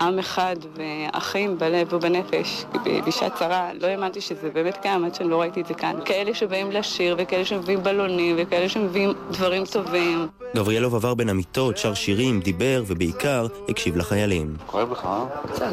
[0.00, 3.70] עם אחד ואחים בלב ובנפש ב- בשעת צרה.
[3.80, 5.96] לא האמנתי שזה באמת קיים עד שאני לא ראיתי את זה כאן.
[6.04, 10.28] כאלה שבאים לשיר וכאלה שמביאים בלונים וכאלה שמביאים דברים טובים.
[10.56, 14.56] גבריאלוב עבר בין המיטות, שר שירים, דיבר, ובעיקר הקשיב לחיילים.
[14.66, 15.24] כואב לך, אה?
[15.52, 15.72] קצת.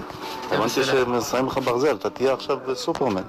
[0.52, 3.22] הבנתי שמסיים לך ברזל, אתה תהיה עכשיו סופרמן.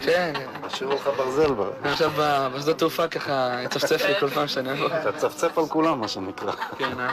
[0.00, 0.32] כן,
[0.64, 1.50] השאירו לך ברזל.
[1.84, 2.10] עכשיו
[2.56, 4.86] בשדות תעופה ככה צפצף לי כל פעם שאני אבוא.
[4.86, 6.52] אתה צפצף על כולם, מה שנקרא.
[6.78, 7.10] כן, אה?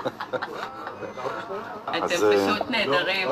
[1.89, 3.24] אתם אז, אה, פשוט נהדרים.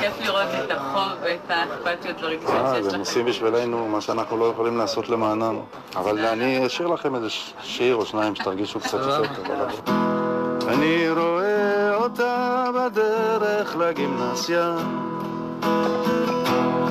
[0.00, 2.98] כיף לראות את החום ואת האכפתיות והרגישות אה, שיש אז הם לכם.
[2.98, 5.56] עושים בשבילנו מה שאנחנו לא יכולים לעשות למענם.
[5.96, 7.28] אבל אני אשאיר לכם איזה
[7.62, 9.94] שיר או שניים שתרגישו קצת יותר טוב.
[10.68, 14.76] אני רואה אותה בדרך לגימנסיה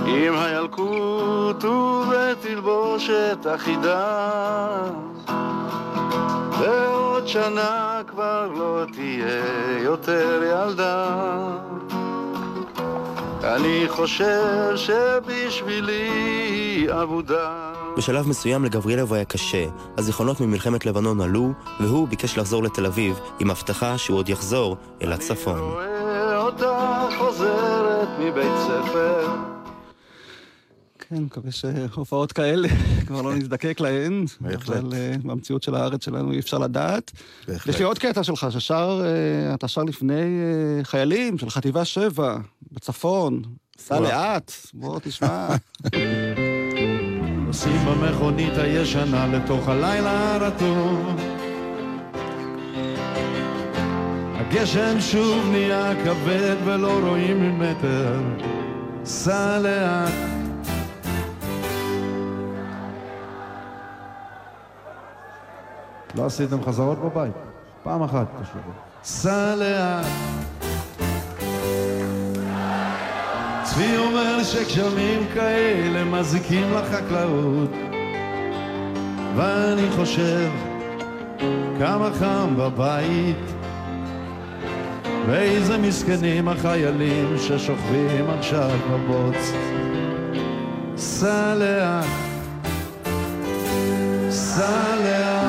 [0.05, 4.69] עם הילקוט ובתלבושת אחידה
[6.59, 9.43] ועוד שנה כבר לא תהיה
[9.79, 11.07] יותר ילדה
[13.43, 16.07] אני חושב שבשבילי
[17.01, 19.65] אבודה בשלב מסוים לגבריאלוב היה קשה,
[19.97, 25.13] הזיכרונות ממלחמת לבנון עלו, והוא ביקש לחזור לתל אביב, עם הבטחה שהוא עוד יחזור אל
[25.13, 25.59] הצפון.
[25.59, 29.27] רואה אותה חוזרת מבית ספר
[31.09, 32.67] כן, מקווה שהופעות כאלה
[33.07, 34.25] כבר לא נזדקק להן.
[34.41, 34.77] בהחלט.
[34.77, 37.11] אבל אה, במציאות של הארץ שלנו אי אפשר לדעת.
[37.47, 37.73] בהחלט.
[37.73, 42.37] יש לי עוד קטע שלך, ששר, אה, אתה שר לפני אה, חיילים של חטיבה 7
[42.71, 43.41] בצפון.
[43.77, 43.99] סע.
[43.99, 45.47] לאט, בוא תשמע.
[47.47, 51.15] נוסעים במכונית הישנה לתוך הלילה הרטוב
[54.33, 58.21] הגשם שוב נהיה כבד ולא רואים ממטר
[59.05, 60.42] סע לאט
[66.15, 67.33] לא עשיתם חזרות בבית?
[67.83, 68.61] פעם אחת פשוט.
[69.03, 70.05] סע לאט
[73.63, 77.69] צבי אומר שגשמים כאלה מזיקים לחקלאות.
[79.35, 80.49] ואני חושב
[81.79, 83.53] כמה חם בבית.
[85.27, 89.53] ואיזה מסכנים החיילים ששוכבים עכשיו בבוץ.
[90.97, 92.05] סע לאט
[94.29, 95.42] סע לאט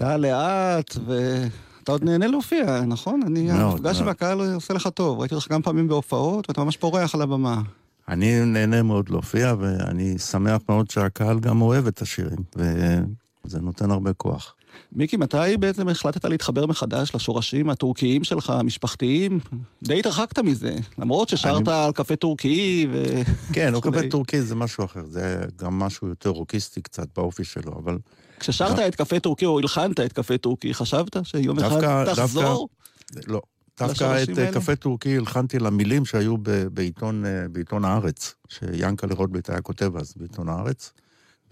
[0.00, 3.20] סע לאט, ואתה עוד נהנה להופיע, נכון?
[3.26, 4.08] אני, המפגש עם.
[4.08, 5.20] הקהל עושה לך טוב.
[5.20, 7.62] ראיתי אותך כמה פעמים בהופעות, ואתה ממש פורח על הבמה.
[8.08, 14.12] אני נהנה מאוד להופיע, ואני שמח מאוד שהקהל גם אוהב את השירים, וזה נותן הרבה
[14.12, 14.54] כוח.
[14.92, 19.40] מיקי, מתי בעצם החלטת להתחבר מחדש לשורשים הטורקיים שלך, המשפחתיים?
[19.82, 23.04] די התרחקת מזה, למרות ששרת על קפה טורקי ו...
[23.52, 23.98] כן, וכולי.
[23.98, 27.98] קפה טורקי זה משהו אחר, זה גם משהו יותר רוקיסטי קצת באופי שלו, אבל...
[28.40, 32.68] כששרת את קפה טורקי או הלחנת את קפה טורקי, חשבת שיום אחד דווקא, תחזור?
[33.12, 33.40] דווקא, לא,
[33.80, 34.52] דווקא את אה, האלה?
[34.52, 36.36] קפה טורקי הלחנתי למילים שהיו
[36.72, 40.92] בעיתון, אה, בעיתון הארץ, שיאנקלה רוטבליט היה כותב אז בעיתון הארץ,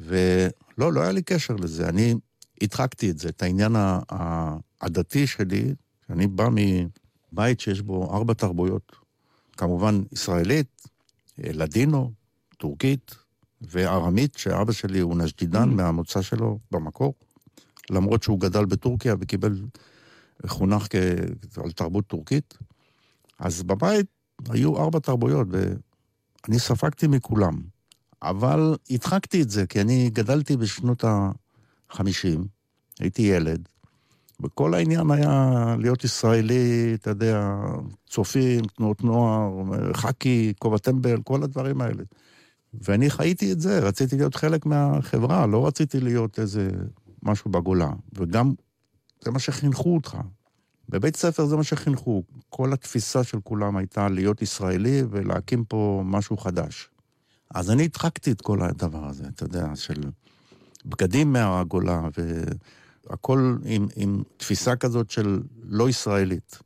[0.00, 1.88] ולא, לא היה לי קשר לזה.
[1.88, 2.14] אני
[2.62, 5.74] הדחקתי את זה, את העניין ה- ה- הדתי שלי,
[6.06, 8.92] שאני בא מבית שיש בו ארבע תרבויות.
[9.56, 10.88] כמובן ישראלית,
[11.44, 12.12] אה, לדינו,
[12.58, 13.14] טורקית
[13.60, 17.14] וארמית, שאבא שלי הוא נג'דידן מהמוצא שלו במקור,
[17.90, 19.62] למרות שהוא גדל בטורקיה וקיבל,
[20.46, 20.94] חונך כ...
[21.64, 22.58] על תרבות טורקית.
[23.38, 24.06] אז בבית
[24.50, 27.62] היו ארבע תרבויות, ואני ספגתי מכולם.
[28.22, 31.04] אבל הדחקתי את זה, כי אני גדלתי בשנות
[31.90, 32.38] ה-50,
[33.00, 33.68] הייתי ילד,
[34.42, 37.54] וכל העניין היה להיות ישראלי, אתה יודע,
[38.08, 39.50] צופים, תנועות נוער,
[39.92, 42.02] חאקי, כובע טמבל, כל הדברים האלה.
[42.74, 46.70] ואני חייתי את זה, רציתי להיות חלק מהחברה, לא רציתי להיות איזה
[47.22, 47.90] משהו בגולה.
[48.12, 48.52] וגם,
[49.24, 50.16] זה מה שחינכו אותך.
[50.88, 52.22] בבית ספר זה מה שחינכו.
[52.48, 56.90] כל התפיסה של כולם הייתה להיות ישראלי ולהקים פה משהו חדש.
[57.54, 60.00] אז אני הדחקתי את כל הדבר הזה, אתה יודע, של
[60.88, 62.08] בגדים מהגולה,
[63.08, 66.58] והכל עם, עם תפיסה כזאת של לא ישראלית.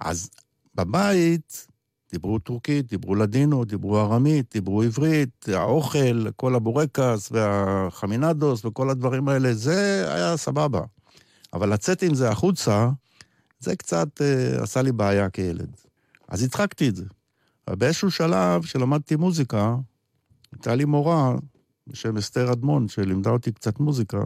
[0.00, 0.30] אז
[0.74, 1.66] בבית
[2.12, 9.54] דיברו טורקית, דיברו לדינו, דיברו ארמית, דיברו עברית, האוכל, כל הבורקס והחמינדוס וכל הדברים האלה,
[9.54, 10.80] זה היה סבבה.
[11.52, 12.88] אבל לצאת עם זה החוצה,
[13.60, 15.70] זה קצת אה, עשה לי בעיה כילד.
[16.28, 17.04] אז הדחקתי את זה.
[17.70, 19.76] באיזשהו שלב, כשלמדתי מוזיקה,
[20.52, 21.34] הייתה לי מורה
[21.86, 24.18] בשם אסתר אדמון, שלימדה אותי קצת מוזיקה,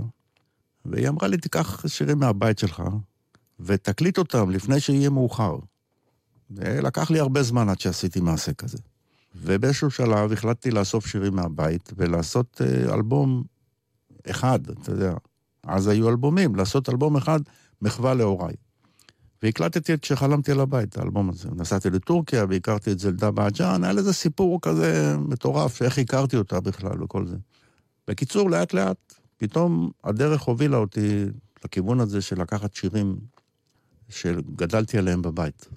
[0.84, 2.82] והיא אמרה לי, תיקח שירים מהבית שלך,
[3.60, 5.56] ותקליט אותם לפני שיהיה מאוחר.
[6.50, 8.78] ולקח לי הרבה זמן עד שעשיתי מעשה כזה.
[9.34, 13.44] ובאיזשהו שלב החלטתי לאסוף שירים מהבית ולעשות אה, אלבום
[14.30, 15.14] אחד, אתה יודע.
[15.62, 17.40] אז היו אלבומים, לעשות אלבום אחד,
[17.82, 18.54] מחווה להוריי.
[19.44, 21.48] והקלטתי את שחלמתי על הבית, האלבום הזה.
[21.56, 27.02] נסעתי לטורקיה והכרתי את זלדה באג'אן, היה לזה סיפור כזה מטורף, שאיך הכרתי אותה בכלל
[27.02, 27.36] וכל זה.
[28.08, 31.24] בקיצור, לאט לאט, פתאום הדרך הובילה אותי
[31.64, 33.16] לכיוון הזה של לקחת שירים
[34.08, 35.68] שגדלתי עליהם בבית.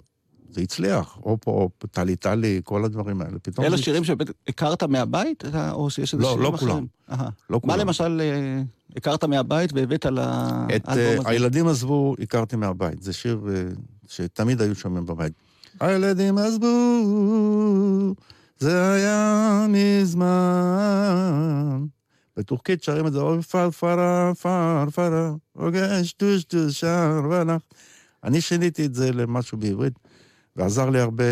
[0.50, 3.38] זה הצליח, הופ הופ, טלי טלי, כל הדברים האלה.
[3.42, 6.70] פתאום אלה שירים שהכרת מהבית, או שיש איזה לא, שירים לא אחרים?
[6.70, 6.86] כולם.
[7.10, 7.28] אהה.
[7.50, 7.78] לא מה כולם.
[7.86, 8.62] למשל אה,
[8.96, 11.18] הכרת מהבית והבאת את לאלבום אה, הזה?
[11.24, 13.02] הילדים עזבו, הכרתי מהבית.
[13.02, 13.62] זה שיר אה,
[14.08, 15.32] שתמיד היו שומעים בבית.
[15.80, 18.14] הילדים עזבו,
[18.58, 21.28] זה היה מזמן.
[22.36, 27.62] בטורקית שרים את זה, אוי פרפרה, פרפרה, אוגש דוש דוש שר ולך.
[28.24, 29.98] אני שיניתי את זה למשהו בעברית,
[30.58, 31.24] ועזר לי הרבה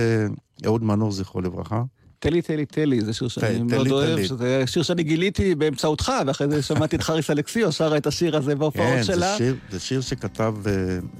[0.66, 1.82] אהוד מנור, זכרו לברכה.
[2.18, 4.24] תלי תלי תלי, זה שיר שאני תלי, מאוד תלי, אוהב, תלי.
[4.24, 8.54] שזה שיר שאני גיליתי באמצעותך, ואחרי זה שמעתי את חריס אלכסיו שרה את השיר הזה
[8.54, 9.36] בהופעות כן, זה שלה.
[9.36, 10.68] שיר, זה שיר שכתב uh,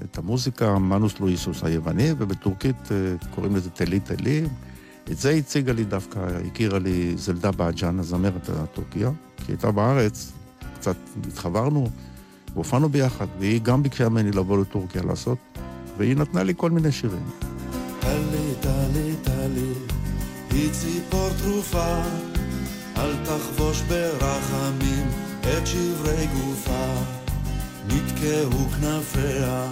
[0.05, 4.43] את המוזיקה מנוס לואיסוס היווני, ובטורקית uh, קוראים לזה תלי תלי.
[5.11, 10.31] את זה הציגה לי דווקא, הכירה לי זלדה באג'אן, הזמרת הטורקיה, כי הייתה בארץ,
[10.75, 10.97] קצת
[11.27, 11.89] התחברנו,
[12.53, 15.37] והופענו ביחד, והיא גם ביקשה ממני לבוא לטורקיה לעשות,
[15.97, 17.56] והיא נתנה לי כל מיני שירים.
[18.07, 19.73] טלי, טלי, טלי,
[20.51, 22.01] היא ציפור תרופה,
[22.97, 25.07] אל תחבוש ברחמים
[25.41, 26.93] את שברי גופה.
[27.87, 29.71] נתקעו כנפיה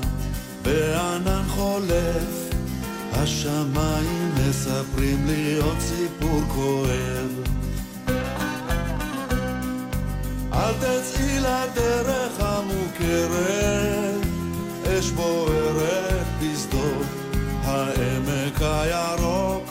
[0.62, 2.50] בענן חולף,
[3.14, 7.30] השמיים מספרים לי עוד סיפור כואב.
[10.54, 14.26] אל תצאי לדרך המוכרת,
[14.88, 17.15] אש בוערת בשדות
[17.66, 19.64] העמק הירוק,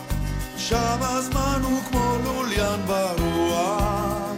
[0.57, 4.32] שם הזמן הוא כמו לוליין ברוח,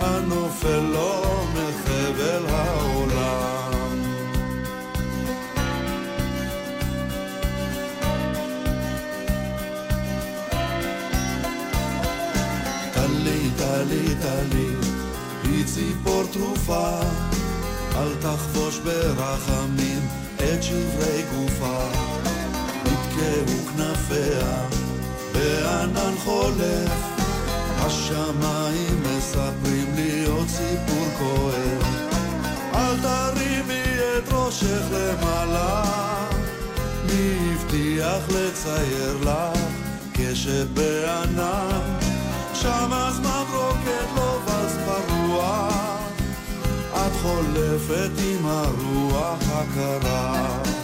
[0.00, 1.22] הנופל לו
[1.54, 3.72] מחבל העולם.
[12.94, 14.74] טלי, טלי, טלי,
[15.44, 17.00] היא ציפור תרופה,
[17.96, 22.11] אל תחבוש ברחמים את שברי גופה.
[25.32, 26.92] בענן חולף,
[27.78, 31.82] השמיים מספרים לי עוד סיפור כואב.
[32.74, 33.82] אל תרימי
[34.18, 35.84] את ראשך למעלה,
[37.06, 39.60] מי הבטיח לצייר לך
[40.12, 41.80] קשת בענן,
[42.54, 46.00] שם הזמן רוקד לו בז ברוח,
[46.92, 50.81] את חולפת עם הרוח הקרה.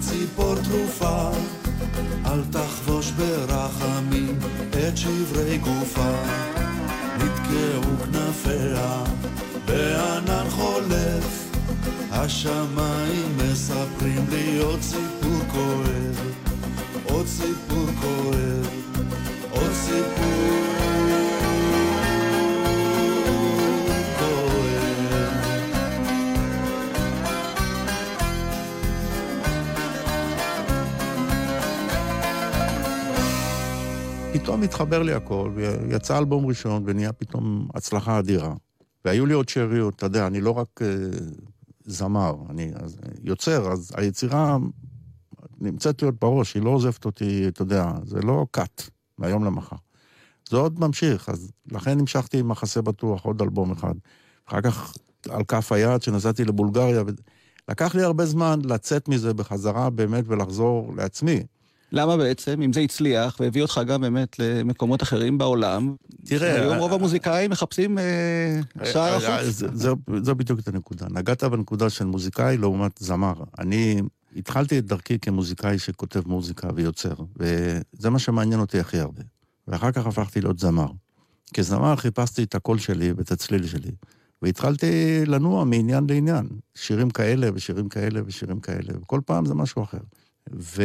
[0.00, 1.30] ציפור תרופה,
[2.26, 4.38] אל תחבוש ברחמים
[4.70, 6.12] את שברי גופה.
[7.18, 9.04] נתקעו כנפיה
[9.64, 11.48] בענן חולף,
[12.10, 16.20] השמיים מספרים לי עוד סיפור כואב,
[17.04, 18.68] עוד סיפור כואב,
[19.50, 20.67] עוד סיפור
[34.42, 38.54] פתאום התחבר לי הכל, ויצא אלבום ראשון, ונהיה פתאום הצלחה אדירה.
[39.04, 40.84] והיו לי עוד שאריות, אתה יודע, אני לא רק uh,
[41.84, 44.56] זמר, אני אז, יוצר, אז היצירה
[45.60, 48.82] נמצאת לי עוד בראש, היא לא עוזבת אותי, אתה יודע, זה לא קאט,
[49.18, 49.76] מהיום למחר.
[50.50, 53.94] זה עוד ממשיך, אז לכן המשכתי עם מחסה בטוח, עוד אלבום אחד.
[54.48, 54.96] אחר כך
[55.28, 57.02] על כף היד, שנסעתי לבולגריה,
[57.68, 61.42] לקח לי הרבה זמן לצאת מזה בחזרה באמת ולחזור לעצמי.
[61.92, 66.62] למה בעצם, אם זה הצליח, והביא אותך גם באמת למקומות אחרים בעולם, תראה...
[66.62, 69.62] היום רוב המוזיקאים מחפשים אה, שער החוץ.
[70.22, 71.06] זו בדיוק את הנקודה.
[71.10, 73.34] נגעת בנקודה של מוזיקאי לעומת זמר.
[73.58, 74.00] אני
[74.36, 79.22] התחלתי את דרכי כמוזיקאי שכותב מוזיקה ויוצר, וזה מה שמעניין אותי הכי הרבה.
[79.68, 80.88] ואחר כך הפכתי להיות זמר.
[81.54, 83.90] כזמר חיפשתי את הקול שלי ואת הצליל שלי,
[84.42, 86.48] והתחלתי לנוע מעניין לעניין.
[86.74, 89.98] שירים כאלה ושירים כאלה ושירים כאלה, וכל פעם זה משהו אחר.
[90.52, 90.82] ו...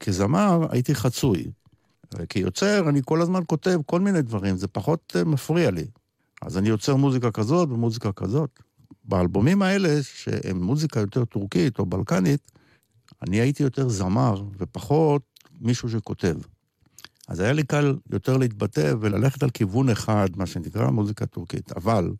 [0.00, 1.44] כזמר הייתי חצוי.
[2.28, 5.86] כיוצר אני כל הזמן כותב כל מיני דברים, זה פחות אה, מפריע לי.
[6.42, 8.60] אז אני יוצר מוזיקה כזאת ומוזיקה כזאת.
[9.04, 12.52] באלבומים האלה, שהם מוזיקה יותר טורקית או בלקנית,
[13.22, 15.22] אני הייתי יותר זמר ופחות
[15.60, 16.36] מישהו שכותב.
[17.28, 21.72] אז היה לי קל יותר להתבטא וללכת על כיוון אחד, מה שנקרא מוזיקה טורקית.
[21.72, 22.12] אבל,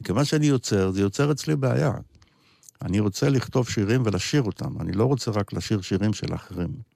[0.00, 1.92] מכיוון שאני יוצר, זה יוצר אצלי בעיה.
[2.82, 6.93] אני רוצה לכתוב שירים ולשיר אותם, אני לא רוצה רק לשיר שירים של אחרים.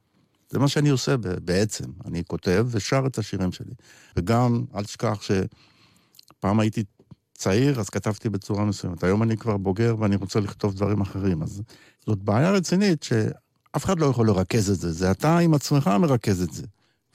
[0.51, 1.84] זה מה שאני עושה בעצם.
[2.05, 3.74] אני כותב ושר את השירים שלי.
[4.16, 6.84] וגם, אל תשכח שפעם הייתי
[7.34, 9.05] צעיר, אז כתבתי בצורה מסוימת.
[9.05, 11.42] היום אני כבר בוגר ואני רוצה לכתוב דברים אחרים.
[11.42, 11.62] אז
[12.07, 14.92] זאת בעיה רצינית שאף אחד לא יכול לרכז את זה.
[14.92, 16.66] זה אתה עם עצמך מרכז את זה.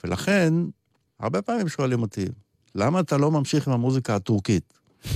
[0.04, 0.54] ולכן,
[1.20, 2.24] הרבה פעמים שואלים אותי,
[2.74, 4.74] למה אתה לא ממשיך עם המוזיקה הטורקית?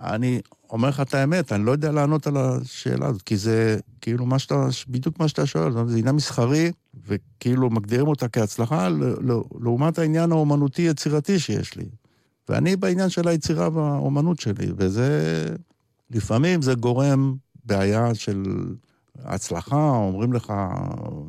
[0.00, 0.40] אני
[0.70, 4.38] אומר לך את האמת, אני לא יודע לענות על השאלה הזאת, כי זה כאילו מה
[4.38, 6.72] שאתה, בדיוק מה שאתה שואל, זה עניין מסחרי,
[7.06, 8.88] וכאילו מגדירים אותה כהצלחה,
[9.60, 11.88] לעומת העניין האומנותי-יצירתי שיש לי.
[12.48, 15.48] ואני בעניין של היצירה והאומנות שלי, וזה,
[16.10, 17.34] לפעמים זה גורם
[17.64, 18.42] בעיה של
[19.24, 20.52] הצלחה, אומרים לך,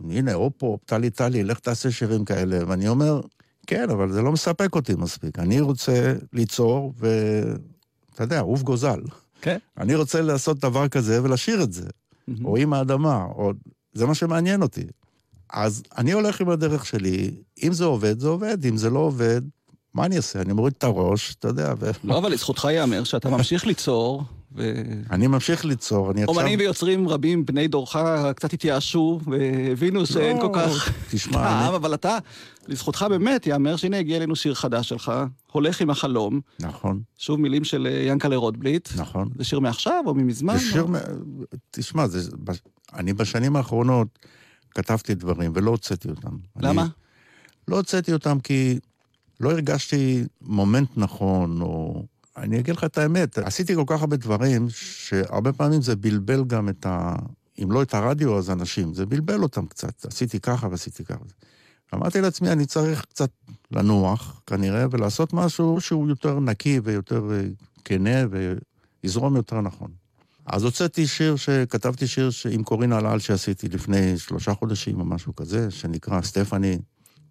[0.10, 3.22] הנה, הופו, טלי טלי, לך תעשה שירים כאלה, ואני אומר,
[3.68, 5.40] כן, אבל זה לא מספק אותי מספיק.
[5.40, 9.02] אני רוצה ליצור, ואתה יודע, עוף גוזל.
[9.42, 9.58] כן.
[9.78, 11.86] אני רוצה לעשות דבר כזה ולשיר את זה.
[11.86, 12.46] Mm-hmm.
[12.46, 13.52] או עם האדמה, או...
[13.94, 14.84] זה מה שמעניין אותי.
[15.50, 17.32] אז אני הולך עם הדרך שלי,
[17.64, 19.42] אם זה עובד, זה עובד, אם זה לא עובד,
[19.94, 20.42] מה אני אעשה?
[20.42, 21.74] אני מוריד את הראש, אתה יודע.
[21.80, 21.92] ו...
[22.04, 24.24] לא, אבל לזכותך ייאמר שאתה ממשיך ליצור,
[24.56, 24.82] ו...
[25.12, 26.36] אני ממשיך ליצור, אני עכשיו...
[26.36, 27.96] אומנים ויוצרים רבים, בני דורך,
[28.36, 31.74] קצת התייאשו, והבינו שאין כל לא, כך תשמע, טעם.
[31.74, 32.18] אבל אתה,
[32.68, 35.12] לזכותך באמת, ייאמר שהנה הגיע אלינו שיר חדש שלך,
[35.52, 36.42] הולך עם החלום.
[36.60, 37.02] נכון.
[37.18, 38.90] שוב מילים של אה, ינקלה רוטבליט.
[38.96, 39.30] נכון.
[39.38, 40.58] זה שיר מעכשיו או ממזמן?
[40.58, 40.88] זה שיר, או...
[41.72, 42.32] תשמע, זה...
[42.94, 44.20] אני בשנים האחרונות
[44.76, 46.38] כתבתי דברים ולא הוצאתי אותם.
[46.60, 46.82] למה?
[46.82, 46.90] אני...
[47.68, 48.80] לא הוצאתי אותם כי
[49.40, 52.04] לא הרגשתי מומנט נכון, או...
[52.38, 56.70] אני אגיד לך את האמת, עשיתי כל כך הרבה דברים, שהרבה פעמים זה בלבל גם
[56.70, 57.16] את ה...
[57.64, 58.94] אם לא את הרדיו, אז אנשים.
[58.94, 60.06] זה בלבל אותם קצת.
[60.06, 61.24] עשיתי ככה ועשיתי ככה.
[61.94, 63.30] אמרתי לעצמי, אני צריך קצת
[63.72, 67.42] לנוח, כנראה, ולעשות משהו שהוא יותר נקי ויותר אה,
[67.86, 68.26] כנה
[69.04, 69.92] ויזרום יותר נכון.
[70.46, 71.36] אז הוצאתי שיר,
[71.70, 76.78] כתבתי שיר עם קורין אלעל שעשיתי לפני שלושה חודשים או משהו כזה, שנקרא סטפני,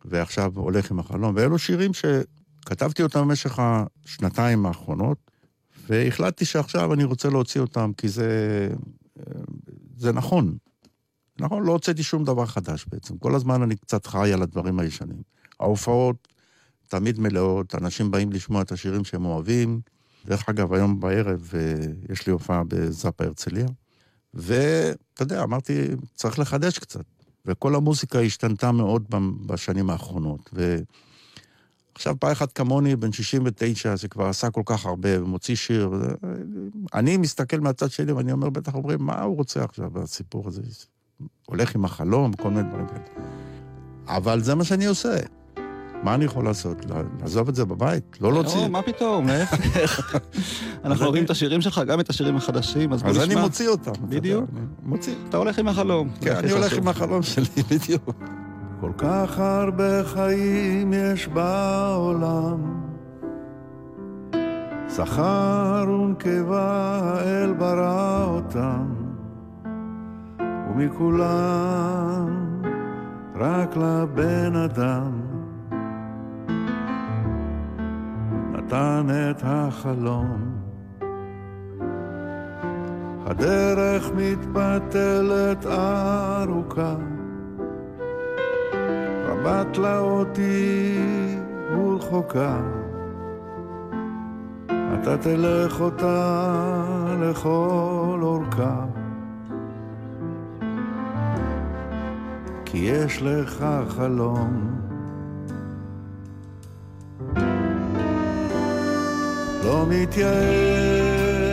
[0.05, 5.19] ועכשיו הולך עם החלום, ואלו שירים שכתבתי אותם במשך השנתיים האחרונות,
[5.89, 8.69] והחלטתי שעכשיו אני רוצה להוציא אותם, כי זה,
[9.97, 10.57] זה נכון.
[11.41, 13.19] נכון, לא הוצאתי שום דבר חדש בעצם.
[13.19, 15.23] כל הזמן אני קצת חי על הדברים הישנים.
[15.61, 16.29] ההופעות
[16.89, 19.81] תמיד מלאות, אנשים באים לשמוע את השירים שהם אוהבים.
[20.27, 21.75] דרך אגב, היום בערב אה,
[22.11, 23.66] יש לי הופעה בזאפה הרצליה,
[24.35, 27.05] ואתה יודע, אמרתי, צריך לחדש קצת.
[27.47, 29.07] וכל המוזיקה השתנתה מאוד
[29.47, 30.51] בשנים האחרונות.
[30.53, 36.14] ועכשיו בא אחד כמוני, בן 69, שכבר עשה כל כך הרבה, ומוציא שיר, וזה...
[36.95, 40.62] אני מסתכל מהצד שלי ואני אומר, בטח אומרים, מה הוא רוצה עכשיו בסיפור הזה?
[41.47, 43.27] הולך עם החלום, כל מיני דברים כאלה.
[44.07, 45.16] אבל זה מה שאני עושה.
[46.03, 46.87] מה אני יכול לעשות?
[47.21, 48.19] לעזוב את זה בבית?
[48.21, 48.61] לא להוציא?
[48.61, 50.17] לא, מה פתאום, להפך.
[50.85, 53.33] אנחנו אוהבים את השירים שלך, גם את השירים החדשים, אז בוא אז נשמע.
[53.33, 53.93] אני מוציא אותם.
[54.09, 54.45] בדיוק.
[54.83, 55.15] מוציא.
[55.29, 56.11] אתה הולך עם החלום.
[56.21, 58.11] כן, אני הולך עם החלום שלי, בדיוק.
[58.81, 62.83] כל כך הרבה חיים יש בעולם,
[64.89, 68.95] זכר ונקבה האל ברא אותם,
[70.71, 72.63] ומכולם
[73.35, 75.22] רק לבן אדם
[78.73, 80.55] נתן את החלום.
[83.27, 86.95] הדרך מתפתלת ארוכה
[89.27, 91.39] רבת תלאות היא
[91.77, 92.61] ורחוקה,
[94.66, 96.45] אתה תלך אותה
[97.20, 98.85] לכל אורכה.
[102.64, 104.82] כי יש לך חלום.
[109.65, 111.53] לא מתייאש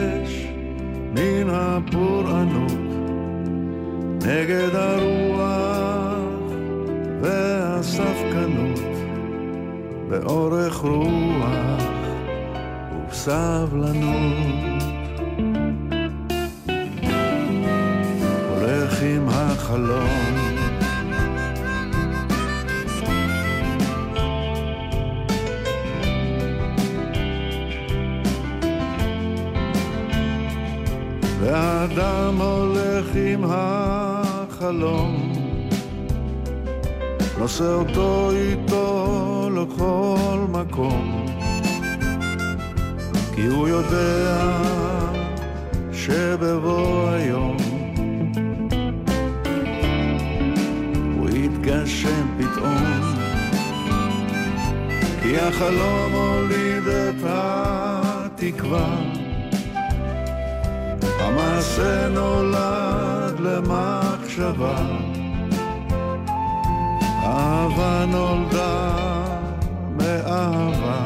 [1.13, 2.71] מן הפורענות
[4.25, 6.19] נגד הרוח
[7.21, 8.79] והספקנות
[10.09, 11.83] באורך רוח
[13.05, 14.83] ובסבלנות.
[18.49, 20.58] הולך עם החלום
[31.49, 35.33] והאדם הולך עם החלום.
[37.39, 41.25] נושא אותו איתו לכל מקום
[43.35, 44.61] כי הוא יודע
[45.93, 47.57] שבבוא היום
[51.17, 52.83] הוא יתגשם פתאום.
[55.23, 59.18] כי החלום הוליד את התקווה
[61.19, 64.75] המעשה נולד למחשבה.
[67.23, 68.95] אהבה נולדה
[69.97, 71.01] מאהבה.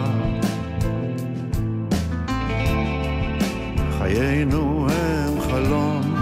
[3.98, 6.16] חיינו הם חלום.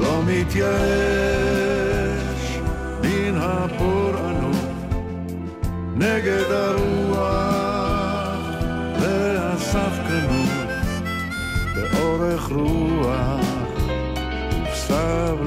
[0.00, 0.72] לא מתייאש
[3.02, 4.56] מן הפורענות.
[5.96, 6.91] נגד הרוח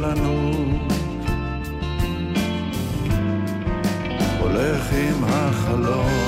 [0.06, 0.94] סבלנות
[4.40, 6.25] הולך עם החלום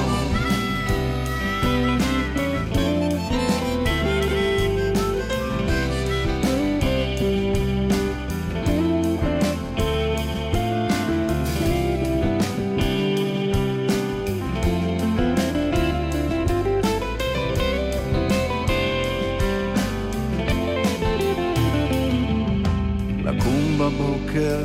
[23.78, 24.60] בבוקר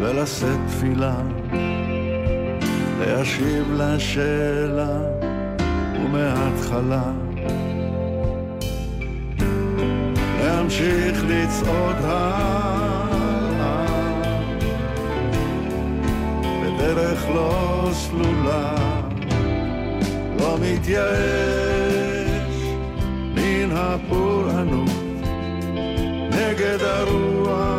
[0.00, 1.16] ולשאת תפילה,
[3.00, 4.98] להשיב לשאלה
[5.94, 7.12] ומההתחלה.
[10.38, 13.86] להמשיך לצעוד הלאה
[16.62, 18.74] בדרך לא סלולה,
[20.38, 21.12] לא מתייאש
[23.34, 24.90] מן הפורענות
[26.30, 27.71] נגד הרוח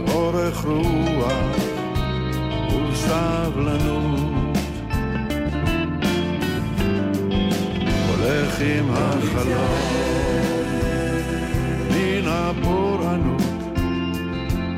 [0.00, 1.56] באורך רוח
[2.74, 4.58] ובסבלנות
[8.08, 9.78] הולך עם החלום
[11.90, 13.42] מן הפורענות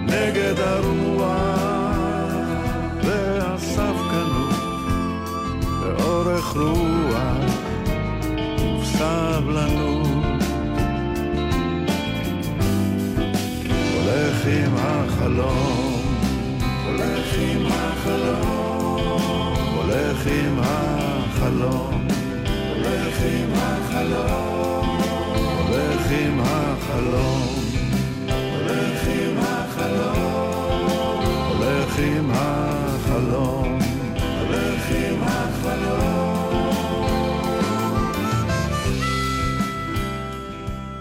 [0.07, 1.57] נגד הרוח
[3.03, 4.55] והספקנות.
[5.81, 7.53] באורך רוח
[8.83, 10.07] סבלנות
[13.95, 14.77] הולך עם
[15.27, 16.19] החלום
[16.87, 22.07] הולך עם החלום הולך עם החלום
[22.75, 24.99] הולך עם החלום
[25.59, 27.65] הולך עם החלום
[28.29, 30.89] הולך עם החלום
[31.49, 33.79] הולך עם החלום
[34.41, 36.16] הולך עם החלום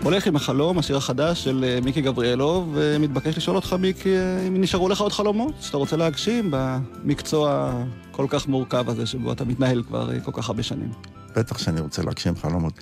[0.06, 4.62] הולך עם החלום, השיר החדש של אה, מיקי גבריאלוב, ומתבקש לשאול אותך, מיקי, אה, אם
[4.62, 7.74] נשארו לך עוד חלומות שאתה רוצה להגשים במקצוע
[8.12, 10.92] כל כך מורכב הזה שבו אתה מתנהל כבר אה, כל כך הרבה שנים.
[11.36, 12.74] בטח שאני רוצה להגשים חלומות.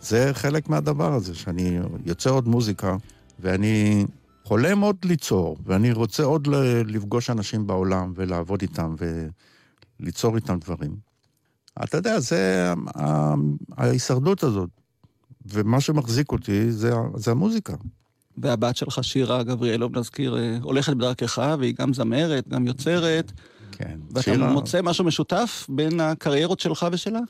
[0.00, 2.96] זה חלק מהדבר הזה, שאני יוצר עוד מוזיקה,
[3.40, 4.06] ואני
[4.44, 6.48] חולם עוד ליצור, ואני רוצה עוד
[6.86, 8.94] לפגוש אנשים בעולם ולעבוד איתם
[10.00, 10.96] וליצור איתם דברים.
[11.84, 12.72] אתה יודע, זה
[13.76, 14.70] ההישרדות הזאת.
[15.46, 17.74] ומה שמחזיק אותי זה, זה המוזיקה.
[18.38, 23.32] והבת שלך, שירה גבריאלוב, נזכיר, אה, הולכת בדרכך, והיא גם זמרת, גם יוצרת.
[23.72, 24.52] כן, ואתה שירה...
[24.52, 27.20] מוצא משהו משותף בין הקריירות שלך ושלה?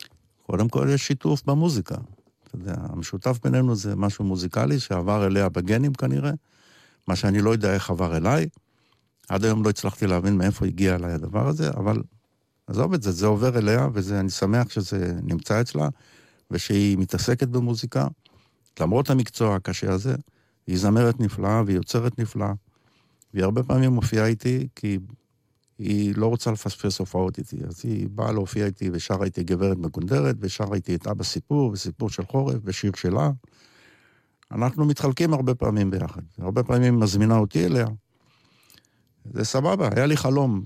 [0.47, 1.95] קודם כל יש שיתוף במוזיקה.
[1.95, 6.31] אתה יודע, המשותף בינינו זה משהו מוזיקלי שעבר אליה בגנים כנראה,
[7.09, 8.49] מה שאני לא יודע איך עבר אליי.
[9.29, 12.03] עד היום לא הצלחתי להבין מאיפה הגיע אליי הדבר הזה, אבל
[12.67, 15.89] עזוב את זה, זה עובר אליה, ואני שמח שזה נמצא אצלה,
[16.51, 18.07] ושהיא מתעסקת במוזיקה,
[18.81, 20.15] למרות המקצוע הקשה הזה.
[20.67, 22.53] היא זמרת נפלאה והיא יוצרת נפלאה,
[23.35, 24.99] והיא הרבה פעמים מופיעה איתי כי
[25.79, 30.37] היא לא רוצה לפספס הופעות איתי, אז היא באה להופיע איתי ושרה איתי גברת מגונדרת,
[30.41, 33.31] ושרה איתי את אבא סיפור, וסיפור של חורף, ושיר שלה.
[34.53, 36.23] אנחנו מתחלקים הרבה פעמים ביחד.
[36.39, 37.87] הרבה פעמים מזמינה אותי אליה.
[39.35, 40.65] זה סבבה, היה לי חלום.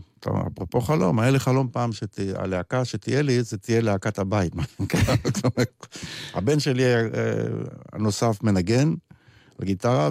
[0.52, 4.52] אפרופו חלום, היה לי חלום פעם שהלהקה שתהיה לי, זה תהיה להקת הבית.
[6.34, 7.00] הבן שלי אה,
[7.92, 8.94] הנוסף מנגן
[9.58, 10.10] בגיטרה,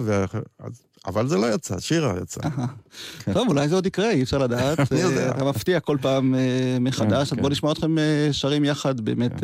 [1.06, 2.40] אבל זה לא יצא, שירה יצא.
[2.40, 3.32] כן.
[3.34, 4.80] טוב, אולי זה עוד יקרה, אי אפשר לדעת.
[5.30, 7.12] אתה מפתיע כל פעם אה, מחדש.
[7.12, 7.52] אז כן, בוא כן.
[7.52, 9.42] נשמע אתכם אה, שרים יחד באמת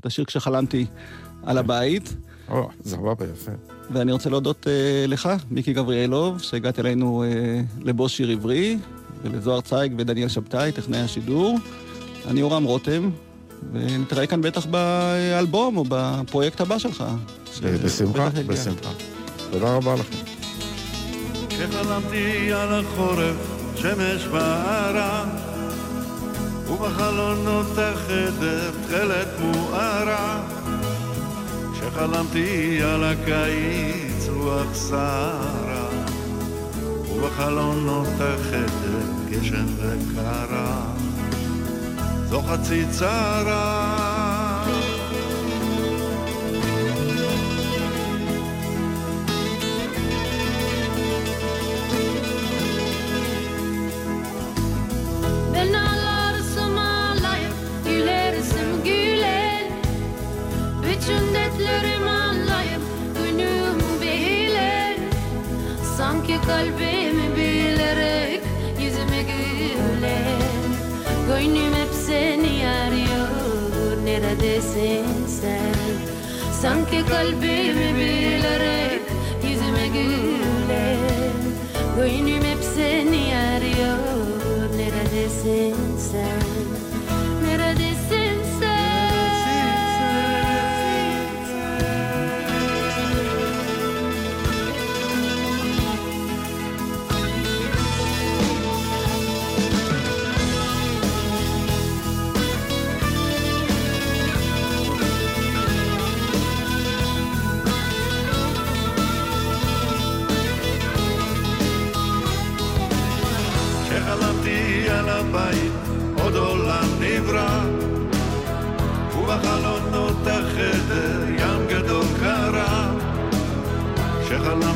[0.00, 0.86] את השיר כשחלמתי
[1.42, 2.14] על הבית.
[2.48, 3.52] או, סבבה, יפה.
[3.90, 4.66] ואני רוצה להודות
[5.08, 7.24] לך, מיקי גבריאלוב, שהגעת אלינו
[7.80, 8.78] לבוס שיר עברי,
[9.24, 11.58] ולזוהר צייג ודניאל שבתאי, טכנאי השידור.
[12.28, 13.10] אני אורם רותם,
[13.72, 17.04] ונתראה כאן בטח באלבום או בפרויקט הבא שלך.
[17.84, 18.90] בשמחה, בשמחה.
[19.50, 20.16] תודה רבה לכם.
[21.48, 23.36] כשחלמתי על החורף,
[23.76, 25.24] שמש בערה,
[26.68, 30.42] ובחלונות החדר תכלת מוארה.
[31.72, 35.73] כשחלמתי על הקיץ רוח סערה,
[37.24, 39.00] ובחלונות החדר
[39.30, 40.82] גשם וקרה,
[42.28, 44.24] זו חצי צרה.
[66.46, 67.03] kalbimi bilerek
[71.44, 75.74] Gönlüm hep seni arıyor neredesin sen?
[76.62, 79.02] Sanki kalbimi bilerek
[79.48, 80.96] yüzüme güle.
[81.96, 85.76] Gönlüm hep seni arıyor neredesin
[86.10, 86.33] sen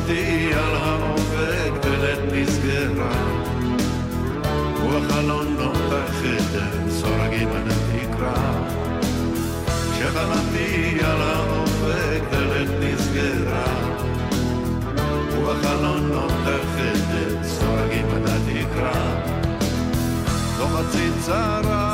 [0.09, 3.11] חלמתי על האופק, דלת נסגרה,
[4.83, 8.65] ובחלונות החדר סורגים על התקרה.
[9.93, 13.65] כשחלמתי על האופק, דלת נסגרה,
[15.37, 19.21] ובחלונות החדר סורגים על התקרה.
[20.57, 21.88] זו חצי צרה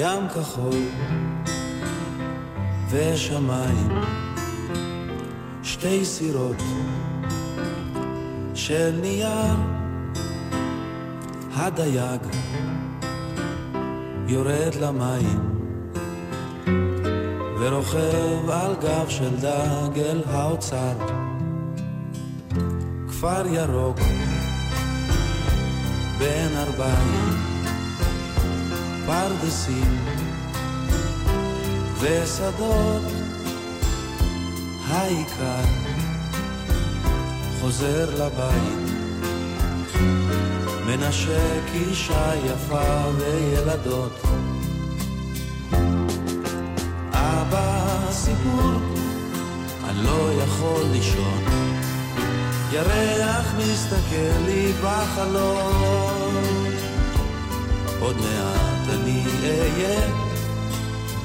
[0.00, 0.80] ים כחול
[2.90, 3.88] ושמיים,
[5.62, 6.62] שתי סירות
[8.54, 9.56] של נייר,
[11.54, 12.20] הדייג
[14.26, 15.60] יורד למים
[17.60, 20.94] ורוכב על גב של דג אל האוצר.
[23.08, 23.98] כפר ירוק
[26.18, 27.57] בין ארבעים,
[29.08, 30.06] פרדסים
[32.00, 33.02] ושדות,
[34.88, 35.64] העיקר
[37.60, 38.92] חוזר לבית,
[40.86, 44.22] מנשק אישה יפה וילדות.
[47.12, 48.80] אבא סיפור,
[49.88, 51.44] אני לא יכול לישון,
[52.72, 56.34] ירח מסתכל לי בחלום.
[58.00, 58.67] עוד מעט
[59.08, 60.10] אני אהיה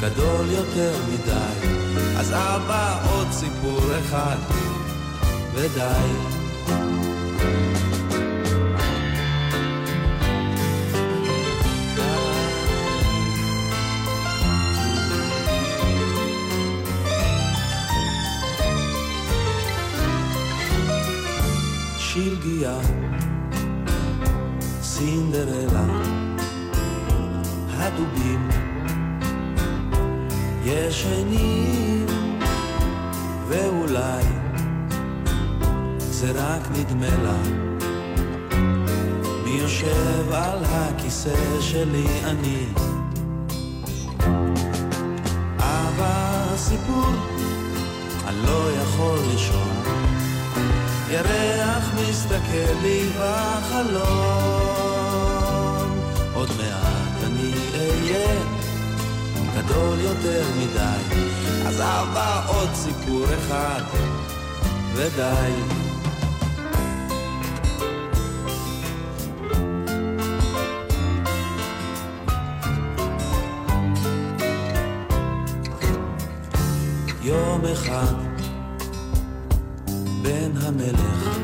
[0.02, 1.68] גדול יותר מדי,
[2.18, 4.38] אז אבא עוד סיפור אחד
[5.54, 5.84] ודי.
[21.98, 22.78] שלגיה,
[24.82, 26.13] סינדרלה,
[27.94, 28.50] הדובים
[30.66, 32.06] ישנים,
[33.48, 34.24] ואולי
[35.98, 37.38] זה רק נדמה לה.
[39.44, 42.66] מי יושב על הכיסא שלי אני?
[45.60, 47.10] אבא סיפור,
[48.28, 49.84] אני לא יכול לישון.
[51.10, 54.23] ירח מסתכל לי בחלום,
[59.56, 61.24] גדול יותר מדי,
[61.66, 63.82] אז אבא עוד סיפור אחד
[64.96, 65.52] ודי.
[77.22, 78.14] יום אחד
[80.22, 81.38] בן המלך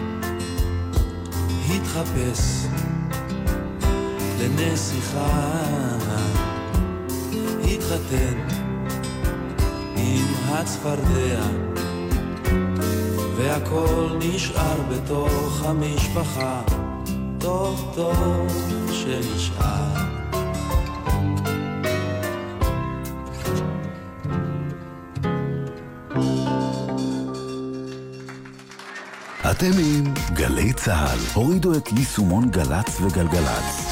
[1.69, 2.65] התחפש
[4.39, 5.98] לנסיכה,
[7.91, 8.37] התחתן
[9.95, 11.41] עם הצפרדע,
[13.37, 16.61] והכל נשאר בתוך המשפחה,
[17.39, 18.47] טוב טוב
[18.91, 20.09] שנשאר.
[29.51, 31.19] אתם עם גלי צה"ל.
[31.33, 33.88] הורידו את יישומון גל"צ וגלגלצ.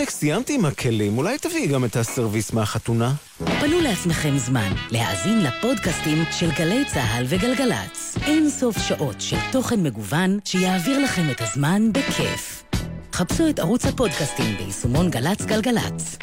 [0.00, 3.14] מותק, סיימתי עם הכלים, אולי תביאי גם את הסרוויס מהחתונה?
[3.38, 8.18] פנו לעצמכם זמן להאזין לפודקאסטים של גלי צה"ל וגלגלצ.
[8.26, 12.64] אין סוף שעות של תוכן מגוון שיעביר לכם את הזמן בכיף.
[13.12, 16.18] חפשו את ערוץ הפודקאסטים ביישומון גל"צ גלגלצ.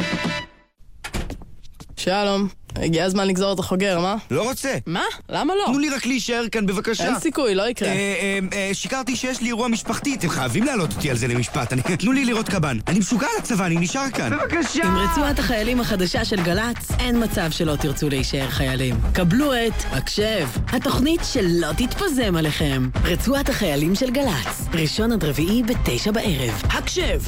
[1.98, 2.48] שלום,
[2.82, 4.16] הגיע הזמן לגזור את החוגר, מה?
[4.32, 4.74] לא רוצה.
[4.86, 5.04] מה?
[5.30, 5.64] למה לא?
[5.66, 7.06] תנו לי רק להישאר כאן בבקשה.
[7.06, 7.90] אין סיכוי, לא יקרה.
[7.90, 11.74] אה, אה, אה, שיקרתי שיש לי אירוע משפחתי, אתם חייבים להעלות אותי על זה למשפט.
[11.74, 12.78] אני- תנו לי לראות קב"ן.
[12.88, 14.30] אני משוגע על הצבא, אני נשאר כאן.
[14.38, 14.84] בבקשה!
[14.84, 18.96] עם רצועת החיילים החדשה של גל"צ, אין מצב שלא תרצו להישאר חיילים.
[19.14, 22.90] קבלו את הקשב, התוכנית שלא תתפזם עליכם.
[23.04, 26.62] רצועת החיילים של גל"צ, ראשון עד רביעי בתשע בערב.
[26.70, 27.20] הקשב!